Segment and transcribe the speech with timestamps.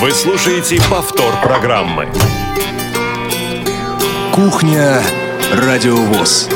[0.00, 2.08] Вы слушаете повтор программы.
[4.32, 5.02] Кухня
[5.52, 6.48] Радиовоз.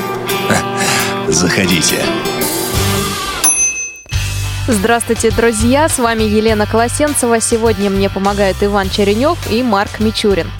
[1.28, 2.02] Заходите.
[4.66, 5.90] Здравствуйте, друзья!
[5.90, 7.38] С вами Елена Колосенцева.
[7.38, 10.50] Сегодня мне помогают Иван Черенев и Марк Мичурин.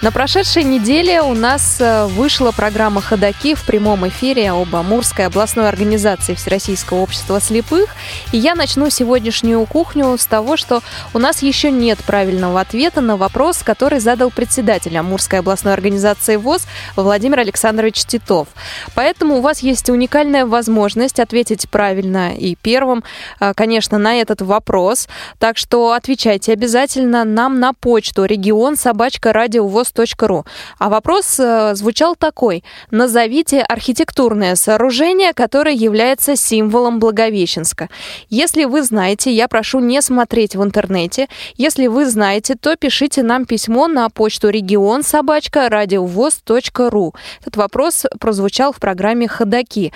[0.00, 5.68] На прошедшей неделе у нас э, вышла программа «Ходоки» в прямом эфире об Амурской областной
[5.68, 7.96] организации Всероссийского общества слепых.
[8.30, 10.82] И я начну сегодняшнюю кухню с того, что
[11.14, 16.68] у нас еще нет правильного ответа на вопрос, который задал председатель Амурской областной организации ВОЗ
[16.94, 18.46] Владимир Александрович Титов.
[18.94, 23.02] Поэтому у вас есть уникальная возможность ответить правильно и первым,
[23.40, 25.08] э, конечно, на этот вопрос.
[25.40, 30.44] Так что отвечайте обязательно нам на почту регион собачка радио ВОЗ вопрос.ру.
[30.78, 32.64] А вопрос э, звучал такой.
[32.90, 37.88] Назовите архитектурное сооружение, которое является символом Благовещенска.
[38.30, 41.28] Если вы знаете, я прошу не смотреть в интернете.
[41.56, 47.14] Если вы знаете, то пишите нам письмо на почту регион собачка радиовоз.ру.
[47.40, 49.92] Этот вопрос прозвучал в программе «Ходоки».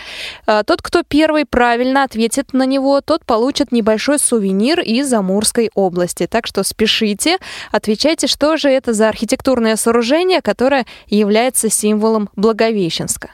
[0.46, 6.26] Э, тот, кто первый правильно ответит на него, тот получит небольшой сувенир из Амурской области.
[6.26, 7.38] Так что спешите,
[7.70, 13.30] отвечайте, что же это за архитектурное сооружение, которое является символом Благовещенска.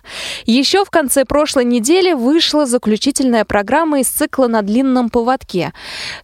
[0.46, 5.72] Еще в конце прошлой недели вышла заключительная программа из цикла «На длинном поводке».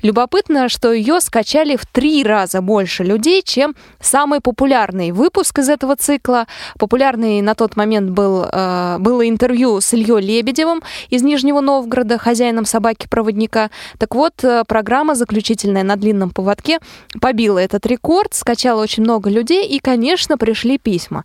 [0.03, 5.97] Любопытно, что ее скачали в три раза больше людей, чем самый популярный выпуск из этого
[5.97, 6.47] цикла.
[6.79, 12.65] Популярный на тот момент был, э, было интервью с Ильей Лебедевым из Нижнего Новгорода, хозяином
[12.65, 13.71] собаки-проводника.
[13.99, 16.79] Так вот, э, программа заключительная «На длинном поводке»
[17.21, 21.25] побила этот рекорд, скачала очень много людей и, конечно, конечно, пришли письма.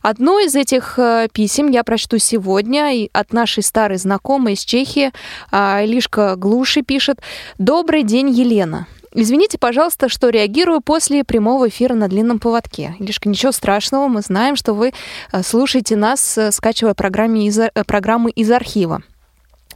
[0.00, 5.10] Одно из этих э, писем я прочту сегодня от нашей старой знакомой из Чехии.
[5.50, 7.18] А, Илишка Глуши пишет.
[7.58, 8.86] «Добрый день, Елена.
[9.12, 12.94] Извините, пожалуйста, что реагирую после прямого эфира на длинном поводке.
[13.00, 14.92] Лишка, ничего страшного, мы знаем, что вы
[15.32, 19.02] э, слушаете нас, э, скачивая программы из, программы из архива.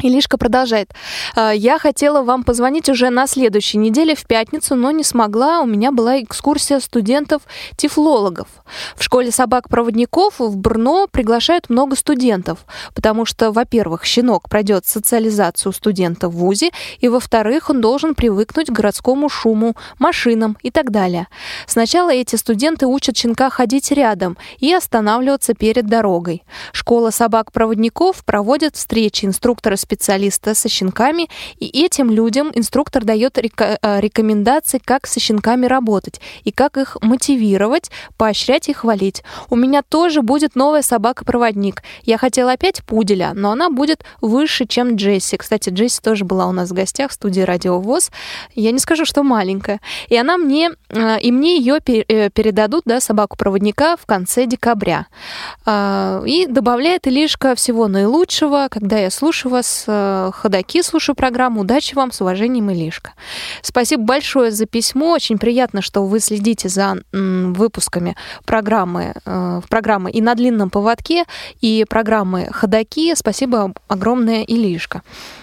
[0.00, 0.90] Илишка продолжает.
[1.36, 5.60] «А, я хотела вам позвонить уже на следующей неделе в пятницу, но не смогла.
[5.60, 8.48] У меня была экскурсия студентов-тифлологов.
[8.96, 12.64] В школе собак-проводников в Брно приглашают много студентов,
[12.94, 18.72] потому что, во-первых, щенок пройдет социализацию студента в ВУЗе, и, во-вторых, он должен привыкнуть к
[18.72, 21.28] городскому шуму, машинам и так далее.
[21.66, 26.44] Сначала эти студенты учат щенка ходить рядом и останавливаться перед дорогой.
[26.72, 31.28] Школа собак-проводников проводит встречи инструктора специалиста со щенками,
[31.58, 37.90] и этим людям инструктор дает э, рекомендации, как со щенками работать и как их мотивировать,
[38.16, 39.22] поощрять и хвалить.
[39.50, 41.82] У меня тоже будет новая собака-проводник.
[42.04, 45.36] Я хотела опять пуделя, но она будет выше, чем Джесси.
[45.36, 48.10] Кстати, Джесси тоже была у нас в гостях в студии Радио ВОЗ.
[48.54, 49.80] Я не скажу, что маленькая.
[50.08, 55.06] И она мне, э, и мне ее э, передадут, да, собаку-проводника в конце декабря.
[55.64, 59.84] А, и добавляет Илишка всего наилучшего, когда я слушаю вас вас.
[59.86, 61.60] Э, ходаки, слушаю программу.
[61.60, 63.12] Удачи вам, с уважением, Илишка.
[63.62, 65.12] Спасибо большое за письмо.
[65.12, 71.24] Очень приятно, что вы следите за выпусками программы, э, программы и на длинном поводке,
[71.60, 73.14] и программы Ходаки.
[73.14, 75.02] Спасибо огромное, Илишка.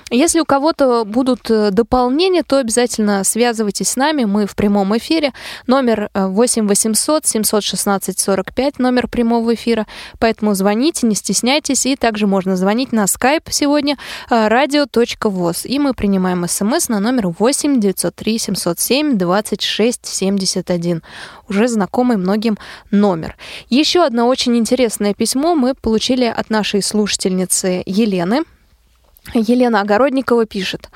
[0.09, 4.23] Если у кого-то будут э, дополнения, то обязательно связывайтесь с нами.
[4.23, 5.33] Мы в прямом эфире.
[5.67, 9.87] Номер 8 800 716 45, номер прямого эфира.
[10.19, 11.85] Поэтому звоните, не стесняйтесь.
[11.85, 13.97] И также можно звонить на skype сегодня
[14.29, 15.61] radio.voz.
[15.65, 21.03] Э, И мы принимаем смс на номер 8 903 707 26 71.
[21.47, 22.57] Уже знакомый многим
[22.91, 23.37] номер.
[23.69, 28.43] Еще одно очень интересное письмо мы получили от нашей слушательницы Елены.
[29.33, 30.89] Елена Огородникова пишет.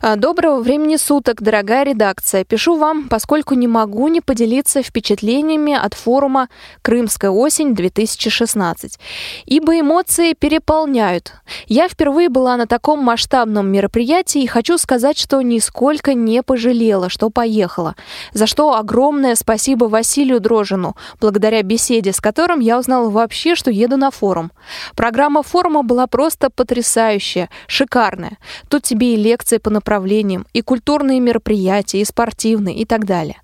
[0.00, 2.44] «А, Доброго времени суток, дорогая редакция.
[2.44, 6.48] Пишу вам, поскольку не могу не поделиться впечатлениями от форума
[6.82, 8.98] «Крымская осень-2016».
[9.46, 11.34] Ибо эмоции переполняют.
[11.66, 17.30] Я впервые была на таком масштабном мероприятии и хочу сказать, что нисколько не пожалела, что
[17.30, 17.96] поехала.
[18.32, 23.96] За что огромное спасибо Василию Дрожину, благодаря беседе с которым я узнала вообще, что еду
[23.96, 24.52] на форум.
[24.94, 28.38] Программа форума была просто потрясающая– шикарная.
[28.68, 33.36] Тут тебе и лекции по направлениям, и культурные мероприятия, и спортивные, и так далее.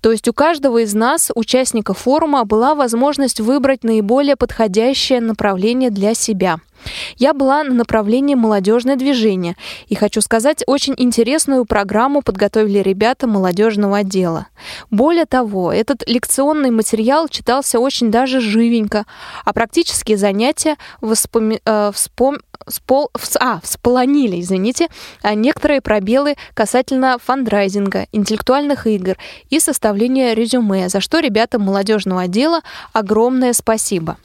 [0.00, 6.14] То есть у каждого из нас, участников форума, была возможность выбрать наиболее подходящее направление для
[6.14, 6.58] себя–
[7.16, 9.56] Я была на направлении молодежное движение.
[9.88, 14.46] И хочу сказать, очень интересную программу подготовили ребята молодежного отдела.
[14.90, 19.06] Более того, этот лекционный материал читался очень даже живенько,
[19.44, 21.60] а практические занятия воспоми...
[21.64, 22.38] э, вспом...
[22.68, 23.10] Спол...
[23.40, 24.88] А, всполонили, извините,
[25.22, 29.16] а некоторые пробелы касательно фандрайзинга, интеллектуальных игр
[29.50, 34.16] и составления резюме, за что ребятам молодежного отдела огромное спасибо.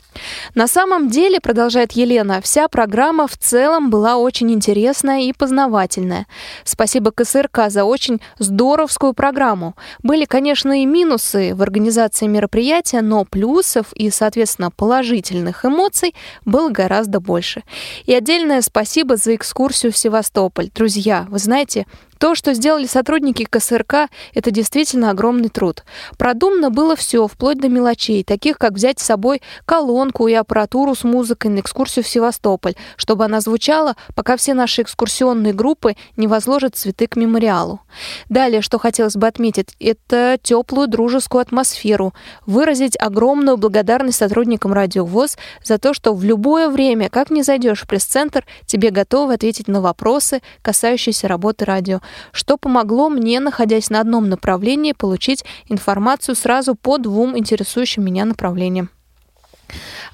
[0.56, 6.26] На самом деле, продолжает Елена, вся программа в целом была очень интересная и познавательная.
[6.64, 9.76] Спасибо КСРК за очень здоровскую программу.
[10.02, 17.20] Были, конечно, и минусы в организации мероприятия, но плюсов и, соответственно, положительных эмоций было гораздо
[17.20, 17.62] больше.
[18.08, 20.72] И отдельное спасибо за экскурсию в Севастополь.
[20.74, 21.86] Друзья, вы знаете,
[22.20, 25.84] то, что сделали сотрудники КСРК, это действительно огромный труд.
[26.18, 31.04] Продумано было все, вплоть до мелочей, таких как взять с собой колонку и аппаратуру с
[31.06, 36.76] музыкой на экскурсию в Севастополь, чтобы она звучала, пока все наши экскурсионные группы не возложат
[36.76, 37.80] цветы к мемориалу.
[38.28, 42.14] Далее, что хотелось бы отметить, это теплую дружескую атмосферу,
[42.46, 47.84] выразить огромную благодарность сотрудникам Радио ВОЗ за то, что в любое время, как не зайдешь
[47.84, 52.02] в пресс-центр, тебе готовы ответить на вопросы, касающиеся работы радио
[52.32, 58.90] что помогло мне, находясь на одном направлении, получить информацию сразу по двум интересующим меня направлениям.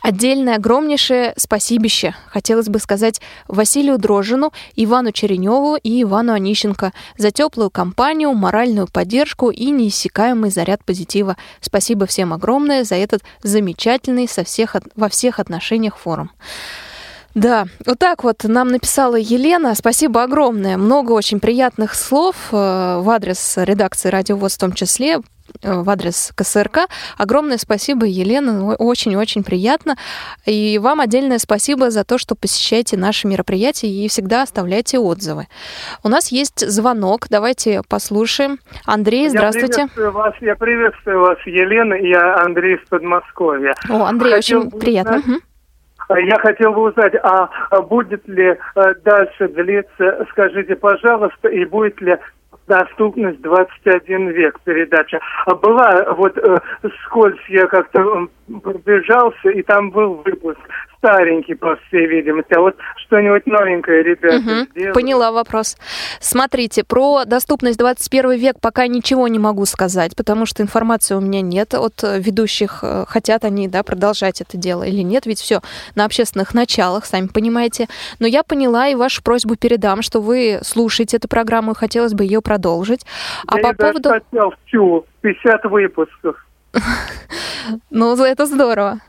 [0.01, 7.71] Отдельное огромнейшее спасибище, хотелось бы сказать, Василию Дрожину, Ивану Череневу и Ивану Онищенко за теплую
[7.71, 11.37] компанию, моральную поддержку и неиссякаемый заряд позитива.
[11.59, 16.29] Спасибо всем огромное за этот замечательный со всех, во всех отношениях форум.
[17.35, 19.75] Да, вот так вот нам написала Елена.
[19.75, 20.77] Спасибо огромное.
[20.77, 25.19] Много очень приятных слов э, в адрес редакции «Радио ВОЗ» в том числе э,
[25.61, 26.87] в адрес КСРК.
[27.17, 29.97] Огромное спасибо, Елена, очень-очень приятно.
[30.45, 35.47] И вам отдельное спасибо за то, что посещаете наши мероприятия и всегда оставляете отзывы.
[36.05, 38.59] У нас есть звонок, давайте послушаем.
[38.85, 39.81] Андрей, здравствуйте.
[39.81, 43.75] Я приветствую вас, я приветствую вас Елена, я Андрей из Подмосковья.
[43.89, 45.17] О, Андрей, Хотел очень приятно.
[45.17, 45.41] Узнать...
[46.09, 47.49] Я хотел бы узнать, а
[47.81, 52.17] будет ли э, дальше длиться, скажите, пожалуйста, и будет ли
[52.67, 55.19] доступность 21 век передача.
[55.45, 56.57] А была вот э,
[57.05, 58.27] скользь я как-то
[58.63, 60.59] пробежался, и там был выпуск
[61.05, 62.53] старенький, по всей видимости.
[62.53, 62.75] А вот
[63.05, 64.93] что-нибудь новенькое, ребята, угу.
[64.93, 65.77] Поняла вопрос.
[66.19, 71.41] Смотрите, про доступность 21 век пока ничего не могу сказать, потому что информации у меня
[71.41, 72.79] нет от ведущих.
[72.81, 75.61] Э, хотят они да, продолжать это дело или нет, ведь все
[75.95, 77.87] на общественных началах, сами понимаете.
[78.19, 82.23] Но я поняла и вашу просьбу передам, что вы слушаете эту программу, и хотелось бы
[82.23, 83.05] ее продолжить.
[83.47, 84.09] А я по поводу...
[84.09, 86.44] хотел всю 50 выпусков.
[87.89, 88.99] Ну, это здорово.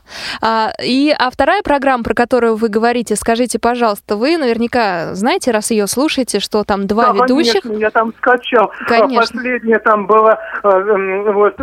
[0.41, 5.71] А, и, а вторая программа, про которую вы говорите, скажите, пожалуйста, вы наверняка знаете, раз
[5.71, 7.63] ее слушаете, что там два да, ведущих?
[7.63, 8.71] Конечно, я там скачал.
[8.81, 9.21] А конечно.
[9.21, 10.79] Последняя там была, а,
[11.33, 11.55] вот,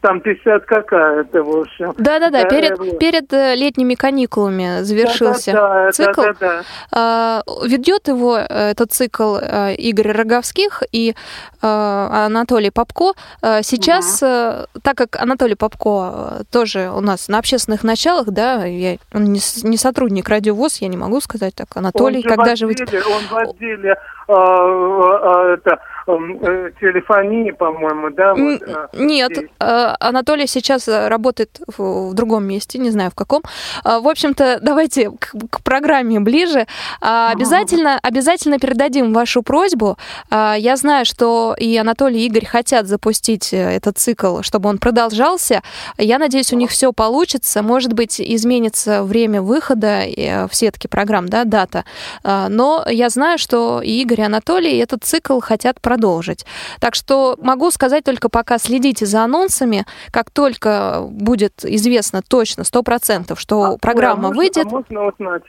[0.00, 1.94] там 50 какая-то, в общем.
[1.98, 6.22] Да-да-да, перед, перед э, летними каникулами завершился да, да, цикл.
[6.22, 7.42] Да, да, да.
[7.66, 11.14] Ведет его э, этот цикл э, Игорь Роговских и
[11.60, 13.12] Анатолий Попко.
[13.40, 14.80] Сейчас, угу.
[14.82, 19.76] так как Анатолий Попко тоже у нас на общественных началах, да, я, он не, не
[19.76, 21.68] сотрудник радиовоз, я не могу сказать так.
[21.74, 22.74] Анатолий, он когда же вы...
[22.74, 23.96] Он в отделе
[24.28, 25.70] а, а, это,
[26.01, 28.34] э, телефонии, по-моему, да?
[28.34, 29.50] Вот, а, Нет, здесь.
[29.58, 33.42] Анатолий сейчас работает в, другом месте, не знаю в каком.
[33.84, 36.66] В общем-то, давайте к, к программе ближе.
[37.00, 39.96] Обязательно, обязательно передадим вашу просьбу.
[40.30, 45.62] Я знаю, что и Анатолий и Игорь хотят запустить э, этот цикл, чтобы он продолжался.
[45.98, 47.62] Я надеюсь, у них все получится.
[47.62, 51.84] Может быть, изменится время выхода э, в сетке программ, да, дата.
[52.24, 56.46] Но я знаю, что и Игорь и Анатолий этот цикл хотят продолжить.
[56.80, 59.84] Так что могу сказать только пока следите за анонсами.
[60.10, 64.66] Как только будет известно точно, сто процентов, что а, программа а выйдет...
[64.66, 65.42] А можно узнать?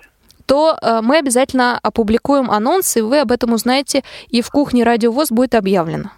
[0.45, 5.09] то э, мы обязательно опубликуем анонс, и вы об этом узнаете, и в кухне Радио
[5.13, 6.09] ВОЗ будет объявлено.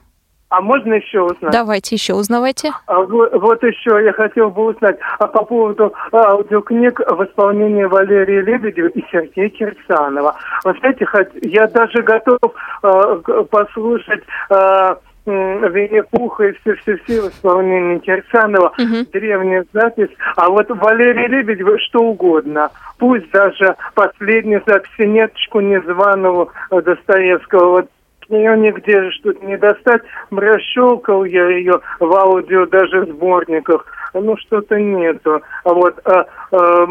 [0.49, 1.51] А можно еще узнать?
[1.51, 2.71] Давайте еще узнавайте.
[2.85, 8.41] А, вот, вот еще я хотел бы узнать а по поводу аудиокниг в исполнении Валерии
[8.41, 10.35] Лебедева и Сергея Кирсанова.
[10.63, 12.39] Вы знаете, хоть, я даже готов
[12.83, 13.15] а,
[13.49, 18.73] послушать а, Винни-Пуха и все-все-все в исполнении Кирсанова.
[18.77, 19.11] Угу.
[19.11, 20.11] Древняя запись.
[20.35, 22.69] А вот Валерий Лебедев что угодно.
[22.99, 27.69] Пусть даже последнюю запись неточку незваного Достоевского.
[27.71, 27.89] Вот
[28.29, 30.01] ее нигде что-то не достать.
[30.31, 33.85] Расщелкал я ее в аудио даже сборниках
[34.21, 35.41] ну, что-то нету.
[35.63, 36.87] А вот, а, а,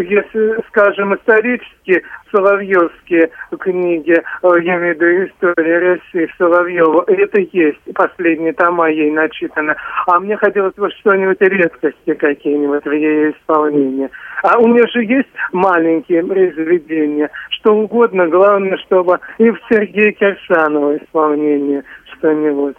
[0.00, 7.80] если, скажем, исторические Соловьевские книги, э, я имею в виду история России Соловьева, это есть,
[7.94, 9.74] последние тома ей начитаны.
[10.06, 14.10] А мне хотелось бы что-нибудь редкости какие-нибудь в ее исполнении.
[14.42, 20.96] А у меня же есть маленькие произведения, что угодно, главное, чтобы и в Сергея Кирсанова
[20.96, 21.82] исполнении
[22.16, 22.76] что-нибудь.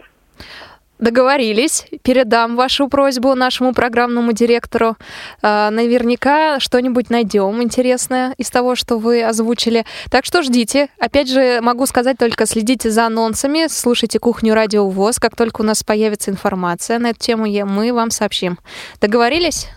[1.00, 1.86] Договорились.
[2.02, 4.96] Передам вашу просьбу нашему программному директору.
[5.42, 9.86] А, наверняка что-нибудь найдем интересное из того, что вы озвучили.
[10.10, 10.88] Так что ждите.
[10.98, 15.18] Опять же, могу сказать только следите за анонсами, слушайте кухню Радио ВОЗ.
[15.18, 18.58] Как только у нас появится информация на эту тему, мы вам сообщим.
[19.00, 19.68] Договорились?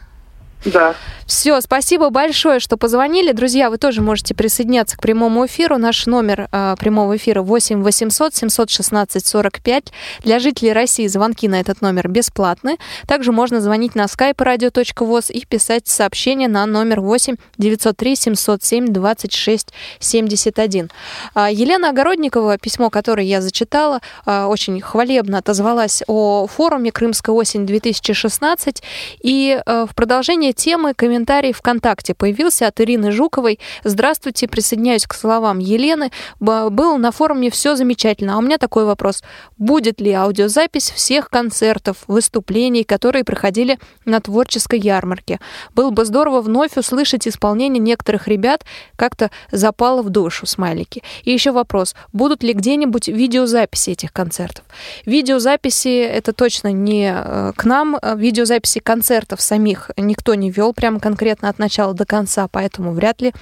[0.66, 0.96] Да.
[1.26, 3.32] Все, спасибо большое, что позвонили.
[3.32, 5.78] Друзья, вы тоже можете присоединяться к прямому эфиру.
[5.78, 9.86] Наш номер э, прямого эфира 8 800 716 45.
[10.24, 12.78] Для жителей России звонки на этот номер бесплатны.
[13.08, 19.70] Также можно звонить на skype radio.voz и писать сообщение на номер 8 903 707 26
[20.00, 20.92] 71.
[21.36, 28.84] Елена Огородникова, письмо, которое я зачитала, э, очень хвалебно отозвалась о форуме «Крымская осень 2016».
[29.22, 33.60] И э, в продолжение темы комментарий ВКонтакте появился от Ирины Жуковой.
[33.84, 36.12] Здравствуйте, присоединяюсь к словам Елены.
[36.40, 38.36] Было на форуме все замечательно.
[38.36, 39.24] А у меня такой вопрос.
[39.58, 45.40] Будет ли аудиозапись всех концертов, выступлений, которые проходили на творческой ярмарке?
[45.76, 48.64] Было бы здорово вновь услышать исполнение некоторых ребят.
[48.96, 51.04] Как-то запало в душу, смайлики.
[51.24, 51.96] И еще вопрос.
[52.12, 54.66] Будут ли где-нибудь видеозаписи этих концертов?
[55.06, 57.98] Видеозаписи это точно не э, к нам.
[58.16, 63.22] Видеозаписи концертов самих никто не не вел прямо конкретно от начала до конца, поэтому вряд
[63.22, 63.34] ли.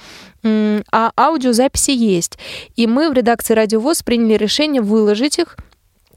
[0.44, 2.38] А аудиозаписи есть.
[2.76, 5.56] И мы в редакции «Радиовоз» приняли решение выложить их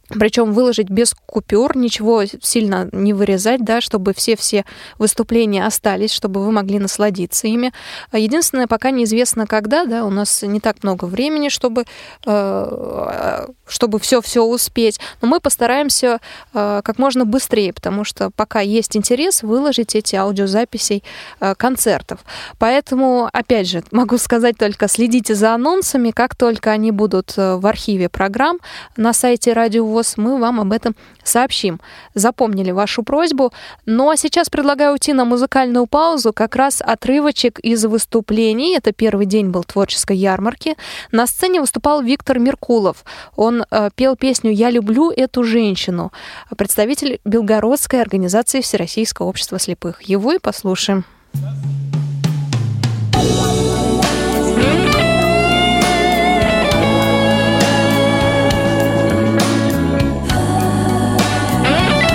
[0.10, 4.64] причем выложить без купюр, ничего сильно не вырезать, да, чтобы все-все
[5.00, 7.74] выступления остались, чтобы вы могли насладиться ими.
[8.14, 11.86] Единственное, пока неизвестно когда, да, у нас не так много времени, чтобы,
[12.26, 16.20] э, чтобы все-все успеть, но мы постараемся
[16.54, 21.04] э, как можно быстрее, потому что пока есть интерес выложить эти аудиозаписи
[21.40, 22.20] э, концертов.
[22.60, 28.10] Поэтому, опять же, могу сказать только следите за анонсами, как только они будут в архиве
[28.10, 28.60] программ
[28.98, 31.80] на сайте Радио ВОЗ, мы вам об этом сообщим.
[32.14, 33.52] Запомнили вашу просьбу.
[33.86, 38.76] Ну а сейчас предлагаю уйти на музыкальную паузу, как раз отрывочек из выступлений.
[38.76, 40.76] Это первый день был творческой ярмарки.
[41.12, 43.04] На сцене выступал Виктор Меркулов.
[43.36, 46.12] Он э, пел песню «Я люблю эту женщину»,
[46.58, 50.02] представитель Белгородской организации Всероссийского общества слепых.
[50.02, 51.06] Его и послушаем.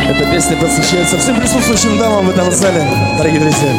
[0.08, 2.84] Эта песня посвящается всем присутствующим дамам в этом зале,
[3.16, 3.72] дорогие друзья.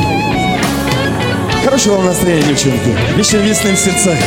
[1.63, 2.95] Хорошего вам настроения, девчонки.
[3.15, 4.17] Вечер весны в сердцах.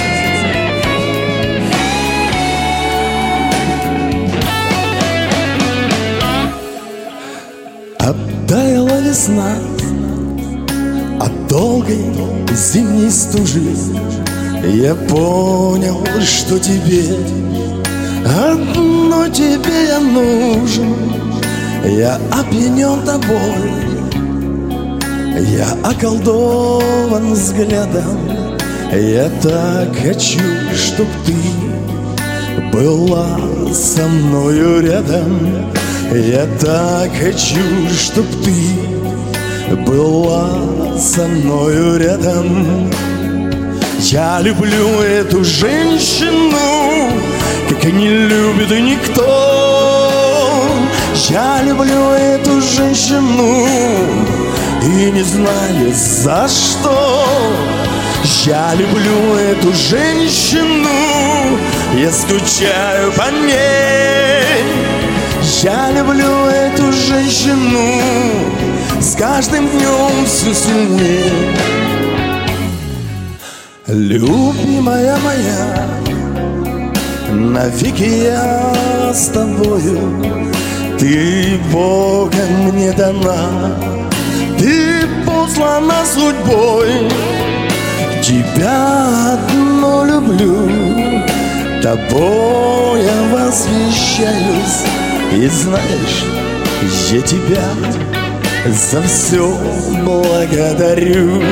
[8.04, 9.56] Оттаяла весна
[11.20, 12.04] от долгой
[12.52, 13.74] зимней стужи.
[14.64, 17.16] Я понял, что тебе
[18.24, 20.94] одно тебе я нужен.
[21.86, 23.72] Я опьянен тобой
[25.38, 28.18] Я околдован взглядом
[28.90, 30.40] Я так хочу,
[30.74, 31.34] чтоб ты
[32.72, 33.38] Была
[33.74, 35.74] со мною рядом
[36.12, 40.60] Я так хочу, чтоб ты Была
[40.98, 42.90] со мною рядом.
[44.00, 47.10] Я люблю эту женщину
[47.68, 49.24] Как не любит никто.
[51.30, 53.66] Я люблю эту женщину
[54.82, 57.26] И не знаю за что.
[58.44, 60.88] Я люблю эту женщину
[61.94, 64.33] Я скучаю по ней
[65.62, 68.00] Я люблю эту женщину
[69.00, 71.56] С каждым днем все сильнее
[73.86, 75.88] Любимая моя
[77.30, 80.44] Навеки я с тобою
[80.98, 83.76] ты Богом мне дана,
[84.58, 87.10] ты послана судьбой.
[88.22, 90.68] Тебя одну люблю,
[91.82, 95.03] тобой я восхищаюсь.
[95.32, 96.24] И знаешь,
[97.10, 97.68] я тебя
[98.66, 99.56] за все
[100.04, 101.42] благодарю.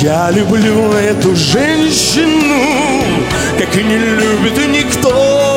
[0.00, 3.02] Я люблю эту женщину,
[3.58, 5.54] как и не любит никто.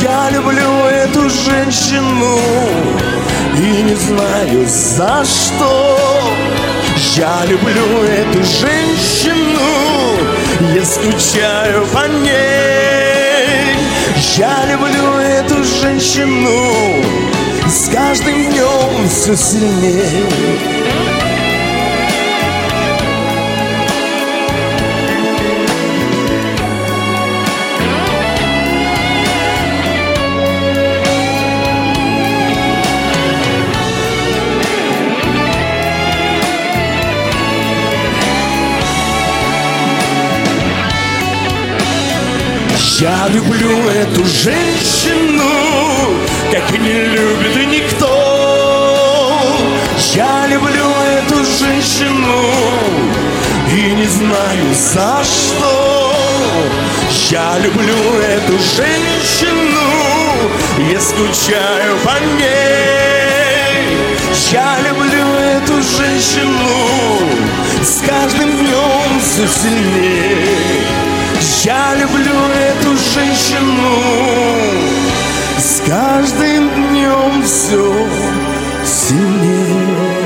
[0.00, 2.38] Я люблю эту женщину
[3.56, 5.98] И не знаю за что
[7.14, 9.60] Я люблю эту женщину
[10.74, 13.15] Я скучаю по ней
[14.36, 17.02] Я люблю эту женщину.
[17.68, 20.75] С каждым днем все сильнее
[43.26, 45.50] Я люблю эту женщину,
[46.52, 49.42] как не любит никто.
[50.14, 52.52] Я люблю эту женщину
[53.72, 56.14] и не знаю за что.
[57.28, 59.88] Я люблю эту женщину,
[60.88, 62.86] я скучаю по ней.
[64.52, 67.18] Я люблю эту женщину,
[67.82, 70.75] с каждым днем все сильнее.
[71.64, 72.34] Я люблю
[72.70, 74.00] эту женщину
[75.58, 77.92] С каждым днем все
[78.84, 80.16] сильнее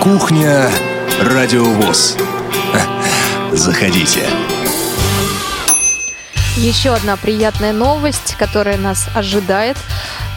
[0.00, 0.70] Кухня
[1.22, 2.16] Радиовоз.
[3.52, 4.26] Заходите.
[6.60, 9.78] Еще одна приятная новость, которая нас ожидает.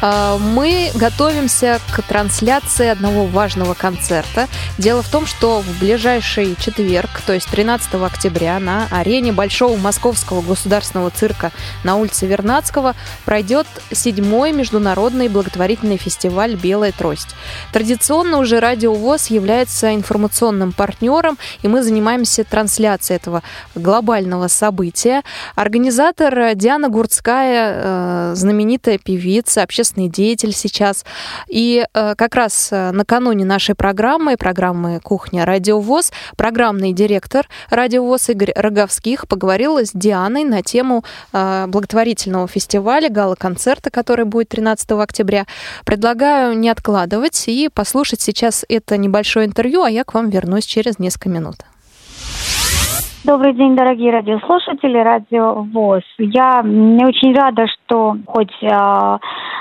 [0.01, 4.47] А, мы готовимся к трансляции одного важного концерта.
[4.79, 10.41] Дело в том, что в ближайший четверг, то есть 13 октября, на арене Большого Московского
[10.41, 11.51] государственного цирка
[11.83, 17.35] на улице Вернадского пройдет седьмой международный благотворительный фестиваль «Белая трость».
[17.71, 23.43] Традиционно уже Радио ВОЗ является информационным партнером, и мы занимаемся трансляцией этого
[23.75, 25.21] глобального события.
[25.53, 31.05] Организатор Диана Гурцкая, э, знаменитая певица, общественный деятель сейчас.
[31.47, 34.62] И э, как раз э, накануне нашей программы, программы
[35.03, 41.03] «Кухня Радиовоз», программный директор Радиовоз Игорь Роговских поговорил с Дианой на тему
[41.33, 45.43] э, благотворительного фестиваля, гала-концерта, который будет 13 октября.
[45.85, 50.97] Предлагаю не откладывать и послушать сейчас это небольшое интервью, а я к вам вернусь через
[50.97, 51.55] несколько минут.
[53.25, 56.03] Добрый день, дорогие радиослушатели, радио ВОЗ.
[56.17, 59.17] Я очень рада, что хоть э,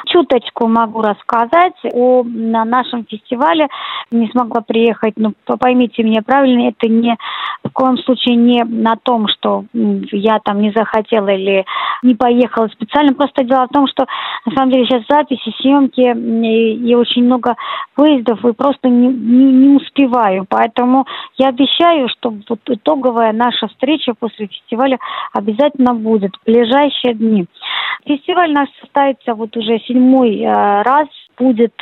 [0.07, 3.69] чуточку могу рассказать о нашем фестивале.
[4.11, 7.17] Не смогла приехать, но поймите меня правильно, это не
[7.65, 11.65] в коем случае не на том, что я там не захотела или
[12.03, 13.15] не поехала специально.
[13.15, 14.07] Просто дело в том, что
[14.47, 17.57] на самом деле сейчас записи, съемки и, и очень много
[17.97, 20.45] выездов, и просто не, не, не успеваю.
[20.49, 21.07] Поэтому
[21.39, 24.99] я обещаю, что вот итоговая наша встреча после фестиваля
[25.33, 27.47] обязательно будет в ближайшие дни.
[28.07, 31.75] Фестиваль наш состоится вот уже седьмой э, раз будет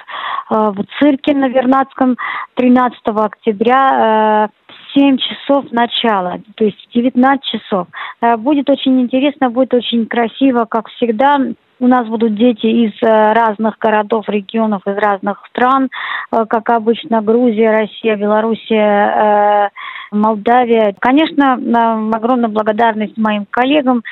[0.50, 2.16] э, в цирке на Вернадском
[2.54, 4.48] 13 октября.
[4.48, 4.60] Э,
[4.94, 7.86] 7 часов начала, то есть 19 часов.
[8.20, 11.38] Э, будет очень интересно, будет очень красиво, как всегда.
[11.80, 15.88] У нас будут дети из э, разных городов, регионов, из разных стран,
[16.30, 19.70] э, как обычно, Грузия, Россия, Белоруссия,
[20.12, 20.94] Молдавия.
[20.98, 24.02] Конечно, огромная благодарность моим коллегам,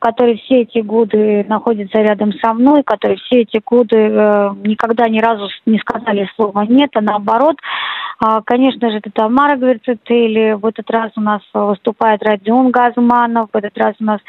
[0.00, 5.20] которые все эти годы находятся рядом со мной, которые все эти годы э, никогда ни
[5.20, 7.56] разу не сказали слова «нет», а наоборот.
[8.18, 13.56] А, конечно же, это Тамара Гверцетели, в этот раз у нас выступает Родион Газманов, в
[13.56, 14.20] этот раз у нас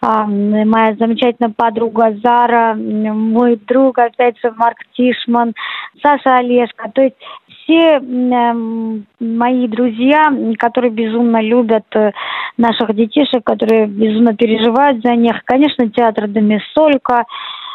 [0.00, 5.54] а, моя замечательная подруга Зара, мой друг, опять же, Марк Тишман,
[6.02, 6.90] Саша Олешко.
[6.92, 7.16] То есть
[7.68, 12.12] все эм, мои друзья, которые безумно любят э,
[12.56, 15.42] наших детишек, которые безумно переживают за них.
[15.44, 17.24] Конечно, театр Домисолька.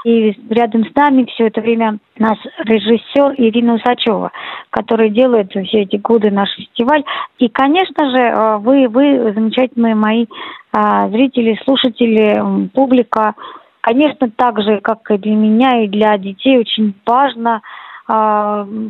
[0.04, 4.32] И рядом с нами все это время наш режиссер Ирина Усачева,
[4.70, 7.04] который делает все эти годы наш фестиваль.
[7.40, 13.36] И, конечно же, э, вы, вы замечательные мои э, зрители, слушатели, публика.
[13.82, 17.83] Конечно, так же, как и для меня, и для детей очень важно– а,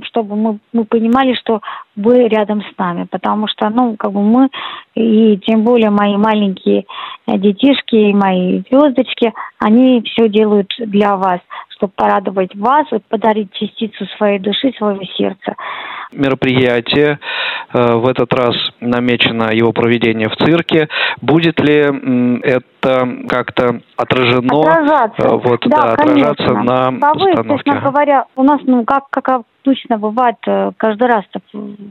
[0.03, 1.61] чтобы мы, мы понимали, что
[1.95, 4.49] вы рядом с нами, потому что, ну, как бы мы,
[4.95, 6.85] и тем более мои маленькие
[7.27, 11.39] детишки и мои звездочки, они все делают для вас,
[11.83, 15.55] чтобы порадовать вас, подарить частицу своей души, своего сердца
[16.13, 17.19] мероприятие.
[17.73, 20.87] Э, в этот раз намечено его проведение в цирке.
[21.21, 24.61] Будет ли это как-то отражено?
[24.61, 25.27] Отражаться.
[25.27, 26.63] Э, вот, да, да отражаться конечно.
[26.63, 27.71] на Повы, постановке?
[27.71, 31.23] Честно говоря, у нас, ну, как, как обычно бывает, э, каждый раз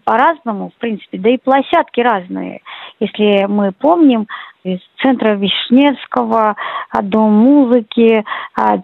[0.05, 2.61] по-разному, в принципе, да и площадки разные.
[3.03, 4.29] Если мы помним,
[4.62, 6.55] из центра Вишневского,
[7.03, 8.25] Дом музыки,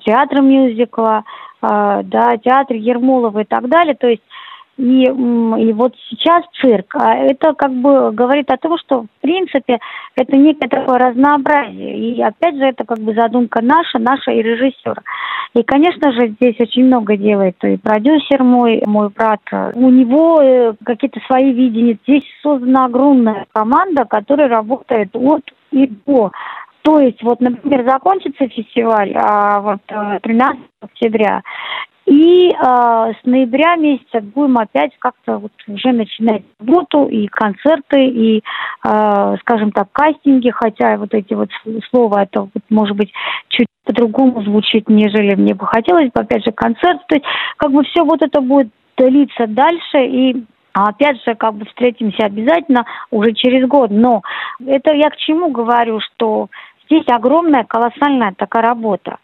[0.04, 1.22] театр мюзикла,
[1.62, 3.94] да, театр Ермолова и так далее.
[3.94, 4.22] То есть
[4.78, 9.80] и, и вот сейчас цирк, а это как бы говорит о том, что в принципе
[10.14, 12.14] это некое такое разнообразие.
[12.14, 15.02] И опять же это как бы задумка наша, наша и режиссера.
[15.54, 19.40] И, конечно же, здесь очень много делает и продюсер мой, мой брат.
[19.74, 21.98] У него э, какие-то свои видения.
[22.06, 26.30] Здесь создана огромная команда, которая работает от и до.
[26.82, 29.80] То есть, вот, например, закончится фестиваль а, вот,
[30.22, 31.42] 13 э, октября,
[32.08, 38.38] и э, с ноября месяца будем опять как-то вот уже начинать работу и концерты, и,
[38.38, 41.50] э, скажем так, кастинги, хотя вот эти вот
[41.90, 43.12] слова, это вот, может быть
[43.48, 47.06] чуть по-другому звучит, нежели мне бы хотелось бы, опять же, концерт.
[47.08, 47.26] То есть
[47.58, 52.86] как бы все вот это будет длиться дальше, и опять же, как бы встретимся обязательно
[53.10, 53.90] уже через год.
[53.90, 54.22] Но
[54.66, 56.48] это я к чему говорю, что
[56.86, 59.18] здесь огромная, колоссальная такая работа.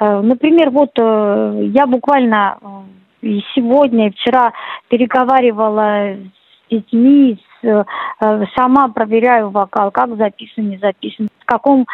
[0.00, 4.52] Э, например, вот э, я буквально э, и сегодня, и вчера
[4.88, 11.86] переговаривала с детьми, сама проверяю вокал, как записан, не записан, в каком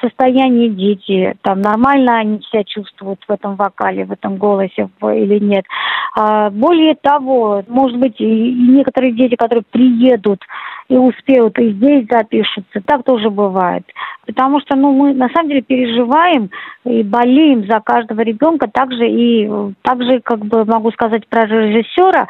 [0.00, 5.64] состоянии дети, там нормально они себя чувствуют в этом вокале, в этом голосе или нет.
[6.14, 10.42] А, более того, может быть, и некоторые дети, которые приедут
[10.88, 13.84] и успеют, и здесь запишутся, так тоже бывает.
[14.26, 16.50] Потому что, ну, мы на самом деле переживаем
[16.84, 19.50] и болеем за каждого ребенка, также и
[19.82, 22.28] также, как бы могу сказать про режиссера,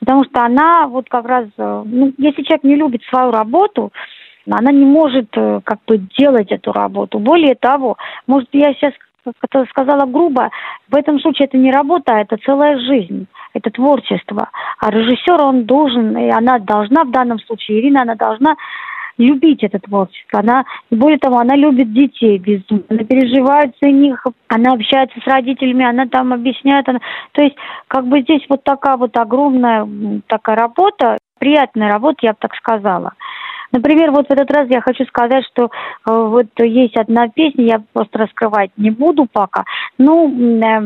[0.00, 3.92] потому что она вот как раз, ну, если человек не любит свою работу,
[4.50, 7.18] она не может э, как бы делать эту работу.
[7.18, 8.92] Более того, может, я сейчас
[9.50, 10.50] как сказала грубо,
[10.90, 14.50] в этом случае это не работа, а это целая жизнь, это творчество.
[14.78, 18.56] А режиссер, он должен, и она должна в данном случае, Ирина, она должна
[19.16, 20.40] любить это творчество.
[20.40, 25.84] Она, более того, она любит детей безумно, она переживает за них, она общается с родителями,
[25.84, 26.88] она там объясняет.
[26.88, 27.00] Она...
[27.32, 27.56] То есть,
[27.88, 29.88] как бы здесь вот такая вот огромная
[30.26, 33.12] такая работа, приятная работа, я бы так сказала.
[33.70, 35.68] Например, вот в этот раз я хочу сказать, что э,
[36.06, 39.64] вот есть одна песня, я просто раскрывать не буду пока,
[39.98, 40.78] ну, э,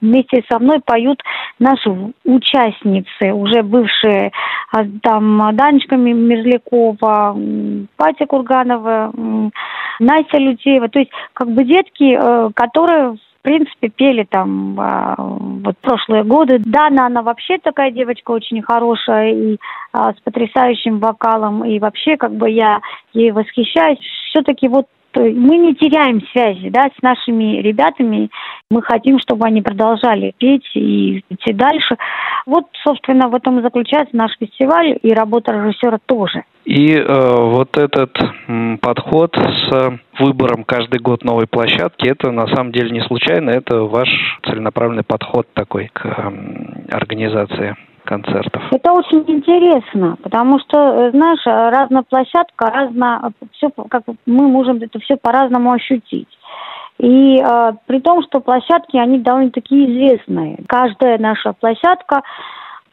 [0.00, 1.20] вместе со мной поют
[1.58, 1.90] наши
[2.24, 7.36] участницы, уже бывшие, э, там, Данечка Мерзлякова,
[7.96, 9.12] Патя Курганова,
[9.98, 15.76] Настя Лютеева, то есть как бы детки, э, которые в принципе, пели там а, вот
[15.78, 16.60] прошлые годы.
[16.60, 19.56] Дана, она вообще такая девочка очень хорошая и
[19.92, 21.64] а, с потрясающим вокалом.
[21.64, 22.80] И вообще, как бы я
[23.12, 23.98] ей восхищаюсь.
[24.28, 28.30] Все-таки вот мы не теряем связи да, с нашими ребятами.
[28.70, 31.96] Мы хотим, чтобы они продолжали петь и идти дальше.
[32.46, 36.44] Вот, собственно, в этом и заключается наш фестиваль и работа режиссера тоже.
[36.64, 42.70] И э, вот этот м, подход с выбором каждый год новой площадки, это на самом
[42.72, 44.08] деле не случайно, это ваш
[44.46, 48.62] целенаправленный подход такой к э, организации концертов.
[48.70, 55.00] Это очень интересно, потому что, э, знаешь, разная площадка, разная, все, как мы можем это
[55.00, 56.28] все по-разному ощутить.
[56.98, 60.58] И э, при том, что площадки, они довольно-таки известные.
[60.68, 62.22] Каждая наша площадка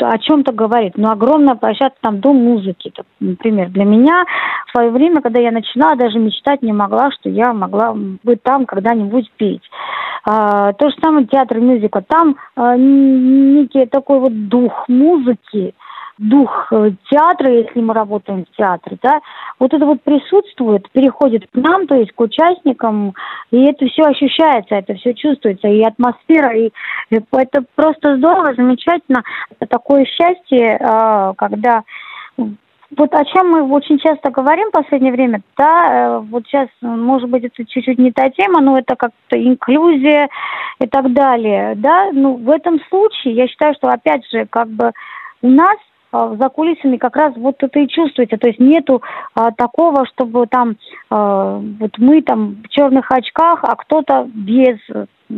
[0.08, 0.98] о чем-то говорит.
[0.98, 3.70] Но огромная площадка, там дом музыки, например.
[3.70, 4.26] Для меня
[4.68, 8.66] в свое время, когда я начинала, даже мечтать не могла, что я могла быть там
[8.66, 9.64] когда-нибудь петь.
[10.26, 12.04] А, то же самое театр мюзикла.
[12.08, 15.74] Там а, некий такой вот дух музыки,
[16.20, 19.22] дух э, театра, если мы работаем в театре, да,
[19.58, 23.14] вот это вот присутствует, переходит к нам, то есть к участникам,
[23.52, 26.72] и это все ощущается, это все чувствуется, и атмосфера, и
[27.10, 29.24] это просто здорово, замечательно.
[29.50, 31.84] Это такое счастье, а, когда
[32.38, 37.30] вот о чем мы очень часто говорим в последнее время, да, э, вот сейчас, может
[37.30, 40.28] быть, это чуть-чуть не та тема, но это как-то инклюзия
[40.82, 44.92] и так далее, да, ну, в этом случае я считаю, что, опять же, как бы
[45.42, 45.78] у нас
[46.12, 48.38] за кулисами как раз вот это и чувствуете.
[48.38, 49.02] То есть нету
[49.36, 50.76] а, такого, чтобы там
[51.10, 54.78] а, вот мы там в черных очках, а кто-то без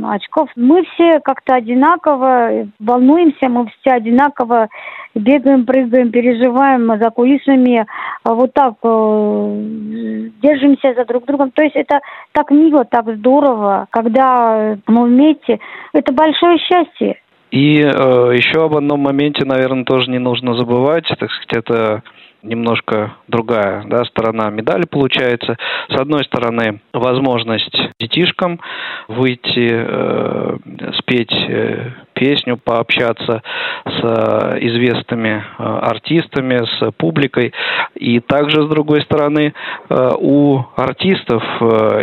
[0.04, 0.50] очков.
[0.56, 4.70] Мы все как-то одинаково волнуемся, мы все одинаково
[5.14, 7.86] бегаем, прыгаем, переживаем за кулисами,
[8.24, 11.52] а вот так э, держимся за друг другом.
[11.52, 12.00] То есть это
[12.32, 15.60] так мило, так здорово, когда мы вместе.
[15.92, 17.18] Это большое счастье.
[17.52, 17.88] И э,
[18.34, 21.06] еще об одном моменте, наверное, тоже не нужно забывать.
[21.20, 22.04] Так сказать, это
[22.44, 25.58] немножко другая да, сторона медали получается.
[25.90, 28.60] С одной стороны, возможность детишкам
[29.08, 30.58] выйти, э,
[31.00, 33.42] спеть э, песню, пообщаться
[33.84, 37.52] с э, известными э, артистами, с публикой.
[37.96, 39.54] И также, с другой стороны,
[39.90, 41.44] у артистов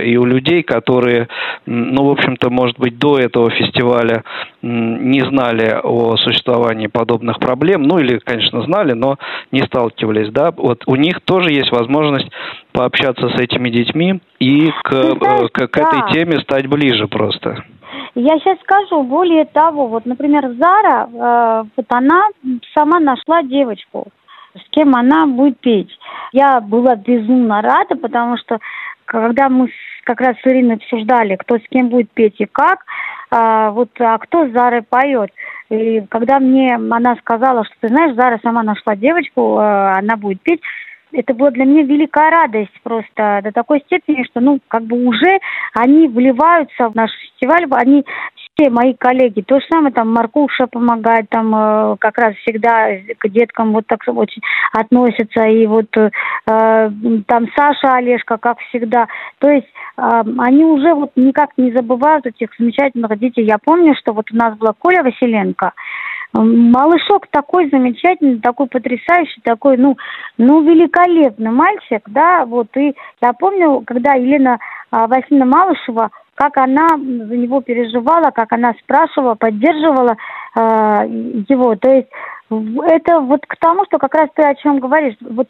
[0.03, 1.29] и у людей, которые,
[1.67, 4.25] ну, в общем-то, может быть, до этого фестиваля
[4.63, 9.17] не знали о существовании подобных проблем, ну или, конечно, знали, но
[9.53, 12.31] не сталкивались, да, вот у них тоже есть возможность
[12.73, 16.13] пообщаться с этими детьми и к, знаешь, к, к этой да.
[16.13, 17.65] теме стать ближе просто.
[18.15, 22.29] Я сейчас скажу, более того, вот, например, Зара, э, вот она
[22.75, 24.09] сама нашла девочку,
[24.55, 25.91] с кем она будет петь.
[26.33, 28.59] Я была безумно рада, потому что
[29.05, 29.71] когда мы
[30.05, 32.85] как раз с Ириной обсуждали, кто с кем будет петь и как,
[33.31, 35.31] а, вот, а кто с Зарой поет.
[35.69, 40.41] И когда мне она сказала, что ты знаешь, Зара сама нашла девочку, э, она будет
[40.43, 40.63] петь,
[41.13, 45.39] это была для меня великая радость просто до такой степени, что, ну, как бы уже
[45.75, 48.05] они вливаются в наш фестиваль, они
[48.59, 53.29] все мои коллеги, то же самое, там, Маркуша помогает, там, э, как раз всегда к
[53.29, 54.43] деткам вот так очень
[54.73, 56.11] относятся, и вот э,
[56.45, 59.07] там Саша, Олежка, как всегда,
[59.39, 63.45] то есть э, они уже вот никак не забывают этих замечательных детей.
[63.45, 65.73] Я помню, что вот у нас была Коля Василенко,
[66.33, 69.97] Малышок такой замечательный, такой потрясающий, такой, ну,
[70.37, 74.59] ну, великолепный мальчик, да, вот, и я помню, когда Елена
[74.91, 80.17] а, Васильевна Малышева, как она за него переживала, как она спрашивала, поддерживала
[80.55, 80.61] э,
[81.49, 82.09] его, то есть
[82.51, 85.49] это вот к тому, что как раз ты о чем говоришь, вот,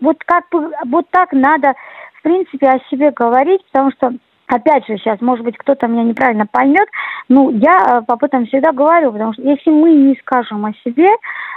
[0.00, 0.44] вот как
[0.86, 1.74] вот так надо,
[2.18, 4.14] в принципе, о себе говорить, потому что
[4.46, 6.88] опять же, сейчас, может быть, кто-то меня неправильно поймет,
[7.28, 11.08] ну, я э, об этом всегда говорю, потому что если мы не скажем о себе,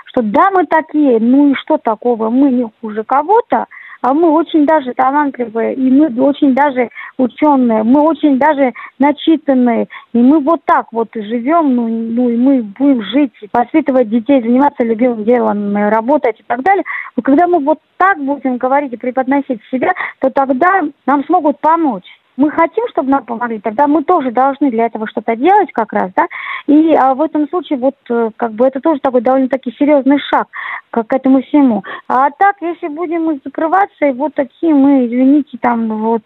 [0.05, 3.67] что да, мы такие, ну и что такого, мы не хуже кого-то,
[4.01, 10.17] а мы очень даже талантливые, и мы очень даже ученые, мы очень даже начитанные, и
[10.17, 15.23] мы вот так вот живем, ну, ну и мы будем жить, воспитывать детей, заниматься любимым
[15.23, 16.83] делом, работать и так далее.
[17.15, 22.05] Но когда мы вот так будем говорить и преподносить себя, то тогда нам смогут помочь
[22.37, 26.11] мы хотим, чтобы нам помогли, тогда мы тоже должны для этого что-то делать как раз,
[26.15, 26.27] да,
[26.67, 30.47] и а в этом случае вот э, как бы это тоже такой довольно-таки серьезный шаг
[30.91, 31.83] к, к этому всему.
[32.07, 36.23] А так, если будем мы закрываться, и вот такие мы, извините, там вот,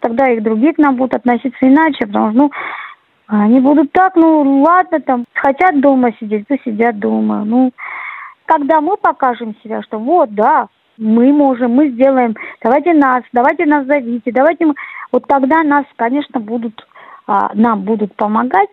[0.00, 2.50] тогда и другие к нам будут относиться иначе, потому что, ну,
[3.26, 7.72] они будут так, ну, ладно, там, хотят дома сидеть, то сидят дома, ну,
[8.46, 13.86] когда мы покажем себя, что вот, да, мы можем, мы сделаем, давайте нас, давайте нас
[13.86, 14.74] зовите, давайте мы
[15.12, 16.86] вот тогда нас, конечно, будут,
[17.26, 18.68] а, нам будут помогать.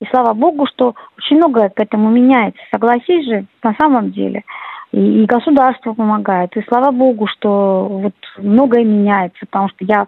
[0.00, 2.60] И слава богу, что очень многое к этому меняется.
[2.70, 4.44] Согласись же, на самом деле.
[4.92, 6.56] И, и государство помогает.
[6.56, 10.06] И слава богу, что вот многое меняется, потому что я,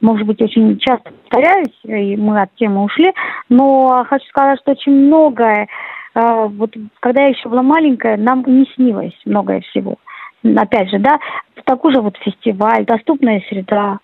[0.00, 3.12] может быть, очень часто повторяюсь, и мы от темы ушли,
[3.48, 5.66] но хочу сказать, что очень многое,
[6.14, 9.96] э, вот когда я еще была маленькая, нам не снилось многое всего
[10.42, 11.18] опять же, да,
[11.64, 13.98] такой же вот фестиваль, доступная среда.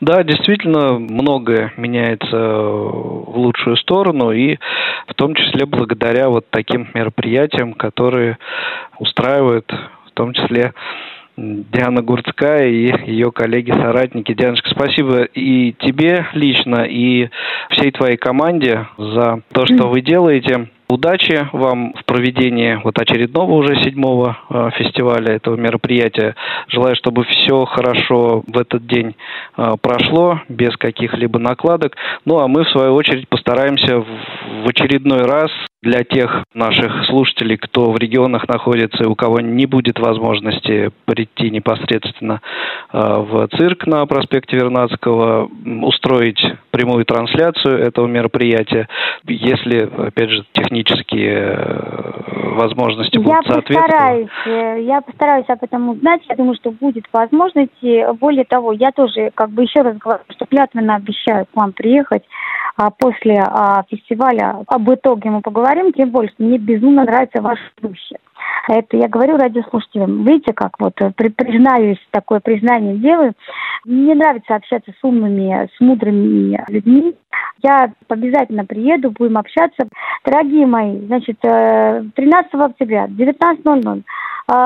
[0.00, 4.58] Да, действительно, многое меняется в лучшую сторону, и
[5.06, 8.38] в том числе благодаря вот таким мероприятиям, которые
[8.98, 9.72] устраивают
[10.06, 10.72] в том числе
[11.36, 14.32] Диана Гурцкая и ее коллеги-соратники.
[14.32, 17.28] Дианочка, спасибо и тебе лично, и
[17.70, 20.68] всей твоей команде за то, что вы делаете.
[20.88, 26.36] Удачи вам в проведении вот очередного уже седьмого э, фестиваля этого мероприятия.
[26.68, 29.16] Желаю, чтобы все хорошо в этот день
[29.56, 31.96] э, прошло, без каких-либо накладок.
[32.24, 35.50] Ну а мы, в свою очередь, постараемся в очередной раз
[35.86, 41.50] для тех наших слушателей, кто в регионах находится и у кого не будет возможности прийти
[41.50, 42.40] непосредственно
[42.92, 45.48] э, в цирк на проспекте Вернадского,
[45.82, 46.40] устроить
[46.72, 48.88] прямую трансляцию этого мероприятия,
[49.28, 56.22] если, опять же, технические э, возможности будут я постараюсь, э, я постараюсь об этом узнать.
[56.28, 57.70] Я думаю, что будет возможность.
[58.18, 62.24] Более того, я тоже, как бы еще раз говорю, что клятвенно обещаю к вам приехать
[62.76, 64.62] а после а, фестиваля.
[64.66, 68.18] Об итоге мы поговорим, тем более, что мне безумно нравится ваше ведущие.
[68.68, 70.24] Это я говорю радиослушателям.
[70.24, 73.34] Видите, как вот э, при, признаюсь, такое признание делаю.
[73.84, 77.14] Мне нравится общаться с умными, с мудрыми людьми.
[77.62, 79.88] Я обязательно приеду, будем общаться.
[80.24, 84.02] Дорогие мои, значит, 13 э, октября, 19.00 э,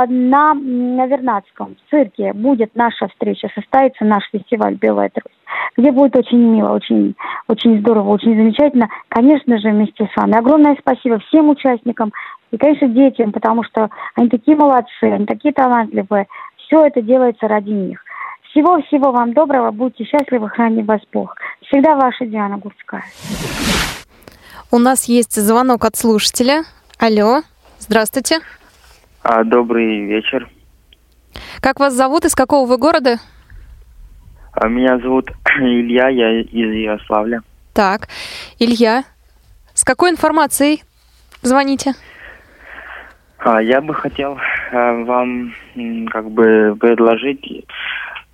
[0.08, 5.38] на, на Вернадском цирке будет наша встреча, состоится наш фестиваль «Белая трость»,
[5.76, 7.14] где будет очень мило, очень,
[7.48, 8.88] очень здорово, очень замечательно.
[9.08, 10.36] Конечно же, вместе с вами.
[10.36, 12.12] Огромное спасибо всем участникам,
[12.50, 13.69] и, конечно, детям, потому что
[14.14, 16.26] они такие молодцы, они такие талантливые.
[16.56, 18.00] Все это делается ради них.
[18.50, 21.36] Всего-всего вам доброго, будьте счастливы, храни вас Бог.
[21.62, 23.04] Всегда ваша Диана Гурская.
[24.72, 26.64] У нас есть звонок от слушателя.
[26.98, 27.42] Алло,
[27.78, 28.40] здравствуйте.
[29.22, 30.48] А, добрый вечер.
[31.60, 32.24] Как вас зовут?
[32.24, 33.18] Из какого вы города?
[34.52, 35.30] А, меня зовут
[35.60, 37.42] Илья, я из Ярославля.
[37.72, 38.08] Так,
[38.58, 39.04] Илья,
[39.74, 40.82] с какой информацией
[41.42, 41.94] звоните?
[43.42, 44.38] А, я бы хотел
[44.72, 45.54] а, вам
[46.10, 47.66] как бы предложить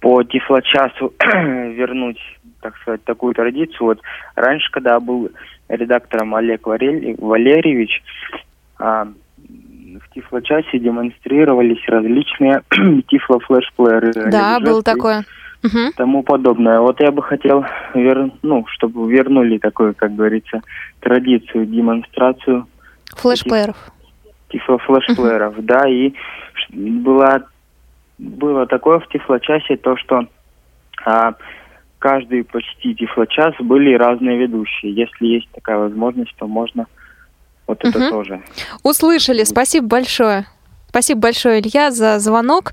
[0.01, 2.19] по тифлочасу вернуть,
[2.61, 3.87] так сказать, такую традицию.
[3.87, 4.01] Вот
[4.35, 5.31] раньше, когда был
[5.69, 8.03] редактором Олег Валерьевич,
[8.79, 12.63] а, в тифлочасе демонстрировались различные
[13.09, 14.31] тифло-флешплееры.
[14.31, 15.25] Да, было такое.
[15.63, 16.81] И тому подобное.
[16.81, 17.65] Вот я бы хотел,
[17.95, 18.31] вер...
[18.43, 20.61] ну, чтобы вернули такую, как говорится,
[21.01, 22.67] традицию, демонстрацию
[23.15, 23.77] Флешплееров.
[24.59, 26.13] Тифло-флешплееров, да, и
[26.71, 27.43] была,
[28.19, 30.27] было такое в тифлочасе, то, что
[31.05, 31.35] а,
[31.99, 34.93] каждый почти тифлочас были разные ведущие.
[34.93, 36.87] Если есть такая возможность, то можно
[37.67, 38.11] вот это Мгм.
[38.11, 38.43] тоже.
[38.83, 39.45] Услышали.
[39.45, 40.47] Спасибо большое.
[40.97, 42.73] Спасибо большое, Илья, за звонок.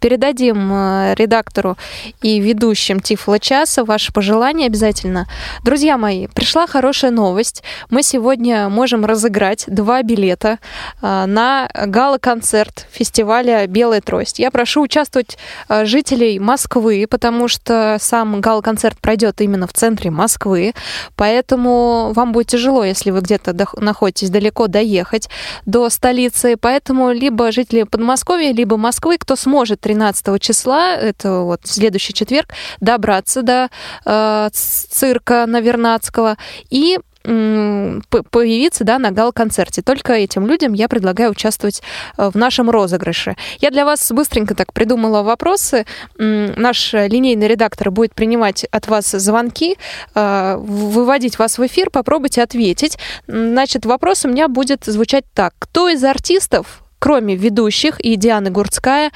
[0.00, 1.78] Передадим э, редактору
[2.20, 5.28] и ведущим Тифла часа ваши пожелания обязательно.
[5.62, 7.62] Друзья мои, пришла хорошая новость.
[7.88, 10.58] Мы сегодня можем разыграть два билета
[11.00, 14.40] э, на гала-концерт фестиваля «Белая трость».
[14.40, 20.74] Я прошу участвовать э, жителей Москвы, потому что сам гала-концерт пройдет именно в центре Москвы.
[21.14, 25.28] Поэтому вам будет тяжело, если вы где-то находитесь далеко, доехать
[25.66, 26.56] до столицы.
[26.60, 33.42] Поэтому либо жители Подмосковья, либо Москвы, кто сможет 13 числа, это вот следующий четверг, добраться
[33.42, 33.68] до
[34.04, 36.36] э, цирка Навернадского
[36.70, 39.82] и появиться да, на гал-концерте.
[39.82, 41.82] Только этим людям я предлагаю участвовать
[42.16, 43.36] э, в нашем розыгрыше.
[43.60, 45.84] Я для вас быстренько так придумала вопросы.
[46.16, 49.76] Наш линейный редактор будет принимать от вас звонки,
[50.14, 52.98] э, выводить вас в эфир, попробуйте ответить.
[53.26, 55.52] Значит, вопрос у меня будет звучать так.
[55.58, 59.10] Кто из артистов, кроме ведущих и Дианы Гурцкая,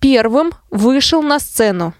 [0.00, 1.94] первым вышел на сцену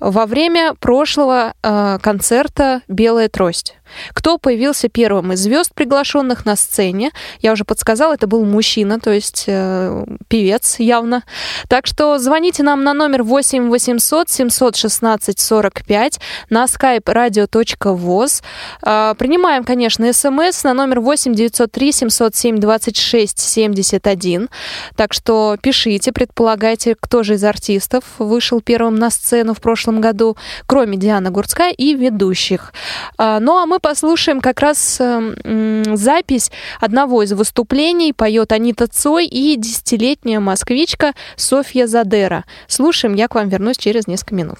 [0.00, 3.76] во время прошлого э, концерта «Белая трость».
[4.12, 7.10] Кто появился первым из звезд, приглашенных на сцене?
[7.40, 11.22] Я уже подсказала, это был мужчина, то есть э, певец явно.
[11.68, 18.42] Так что звоните нам на номер 8 800 716 45 на skype radio.voz.
[18.84, 24.48] Э, принимаем, конечно, смс на номер 8 903 707 26 71.
[24.96, 30.36] Так что пишите, предполагайте, кто же из артистов вышел первым на сцену в прошлом году,
[30.66, 32.72] кроме Дианы Гурцкая и ведущих.
[33.18, 38.12] А, Ну а мы послушаем как раз э, м, запись одного из выступлений.
[38.12, 42.44] Поет Анита Цой и десятилетняя москвичка Софья Задера.
[42.68, 44.58] Слушаем, я к вам вернусь через несколько минут.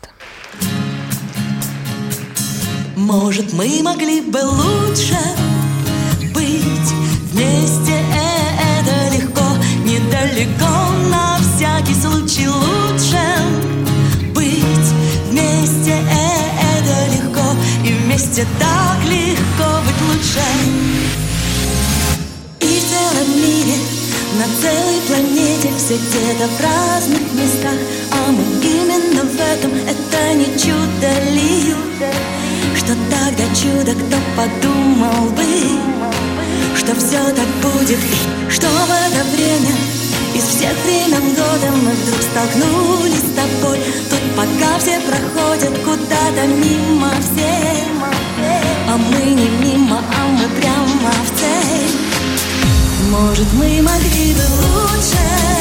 [2.97, 5.19] Может, мы могли бы лучше
[6.35, 6.91] быть
[7.33, 9.45] вместе, э, это легко,
[9.85, 12.49] недалеко, на всякий случай
[18.35, 20.41] вместе так легко быть лучше.
[22.61, 23.77] И в целом мире,
[24.39, 27.79] на целой планете Все где-то в разных местах.
[28.11, 31.75] А мы именно в этом, это не чудо ли
[32.75, 35.45] Что тогда чудо, кто подумал бы
[36.77, 37.99] Что все так будет?
[38.51, 39.75] Что в это время
[40.35, 43.79] из всех времен года мы вдруг столкнулись с тобой?
[44.11, 48.24] Тут пока все проходят куда-то мимо всех
[48.95, 51.99] А мы не мимо, а мы прямо в цель.
[53.11, 55.54] Может, мы могли бы лучше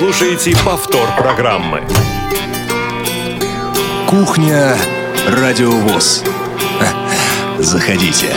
[0.00, 1.82] слушаете повтор программы.
[4.08, 4.74] Кухня
[5.28, 6.24] Радиовоз.
[7.58, 8.34] Заходите.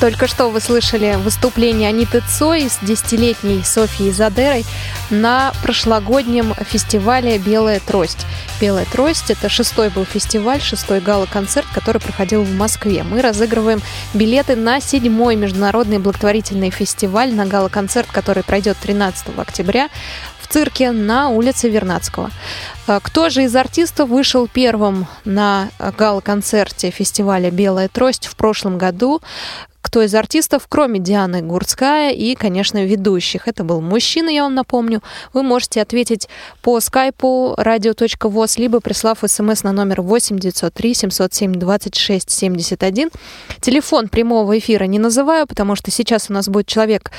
[0.00, 4.64] Только что вы слышали выступление Аниты Цой с десятилетней Софией Задерой
[5.10, 8.26] на прошлогоднем фестивале «Белая трость».
[8.62, 13.02] «Белая трость»— это шестой был фестиваль, шестой гала-концерт, который проходил в Москве.
[13.02, 13.82] Мы разыгрываем
[14.14, 19.88] билеты на седьмой международный благотворительный фестиваль, на гала-концерт, который пройдет 13 октября
[20.40, 22.30] в цирке на улице Вернадского.
[22.86, 29.20] А Кто же из артистов вышел первым на гала-концерте фестиваля «Белая трость» в прошлом году?
[29.92, 33.46] Кто из артистов, кроме Дианы Гурцкая и, конечно, ведущих?
[33.46, 35.02] Это был мужчина, я вам напомню.
[35.34, 36.30] Вы можете ответить
[36.62, 43.10] по скайпу radio.voz, либо прислав смс на номер 8 903 707 26 71.
[43.60, 47.10] Телефон прямого эфира не называю, потому что сейчас у нас будет человек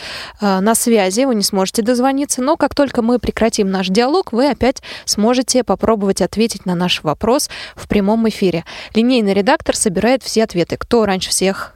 [0.41, 4.49] э, на связи, вы не сможете дозвониться, но как только мы прекратим наш диалог, вы
[4.49, 8.65] опять сможете попробовать ответить на наш вопрос в прямом эфире.
[8.95, 10.78] Линейный редактор собирает все ответы.
[10.78, 11.76] Кто раньше всех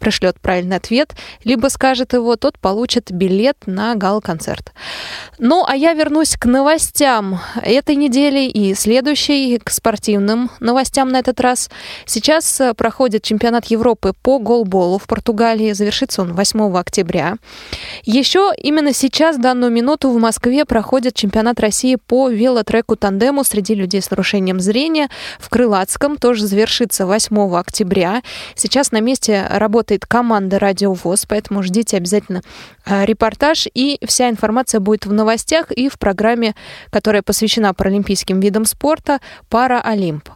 [0.00, 4.72] пришлет правильный ответ, либо скажет его, тот получит билет на гал-концерт.
[5.38, 11.40] Ну, а я вернусь к новостям этой недели и следующей, к спортивным новостям на этот
[11.40, 11.70] раз.
[12.06, 15.72] Сейчас э, проходит чемпионат Европы по голболу в Португалии.
[15.72, 17.36] Завершится он 8 октября.
[18.04, 23.74] Еще именно сейчас, в данную минуту, в Москве проходит чемпионат России по велотреку тандему среди
[23.74, 25.08] людей с нарушением зрения.
[25.38, 28.22] В Крылатском тоже завершится 8 октября.
[28.54, 29.46] Сейчас на месте
[29.90, 32.42] работает команда Радио ВОЗ, поэтому ждите обязательно
[32.86, 33.66] э, репортаж.
[33.74, 36.54] И вся информация будет в новостях и в программе,
[36.90, 39.18] которая посвящена паралимпийским видам спорта
[39.48, 40.28] «Параолимп».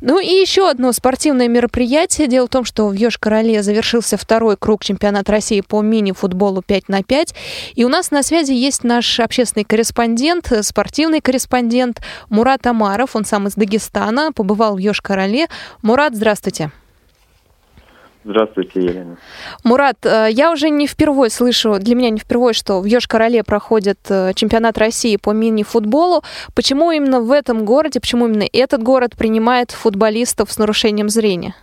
[0.00, 2.26] Ну и еще одно спортивное мероприятие.
[2.26, 7.02] Дело в том, что в Йошкар-Оле завершился второй круг чемпионата России по мини-футболу 5 на
[7.02, 7.34] 5.
[7.74, 12.00] И у нас на связи есть наш общественный корреспондент, спортивный корреспондент
[12.30, 13.14] Мурат Амаров.
[13.14, 15.48] Он сам из Дагестана, побывал в Йошкар-Оле.
[15.82, 16.70] Мурат, здравствуйте.
[18.24, 19.16] Здравствуйте, Елена.
[19.64, 23.98] Мурат, э, я уже не впервые слышу, для меня не впервые, что в Йошкар-Оле проходит
[24.10, 26.22] э, чемпионат России по мини-футболу.
[26.54, 31.54] Почему именно в этом городе, почему именно этот город принимает футболистов с нарушением зрения?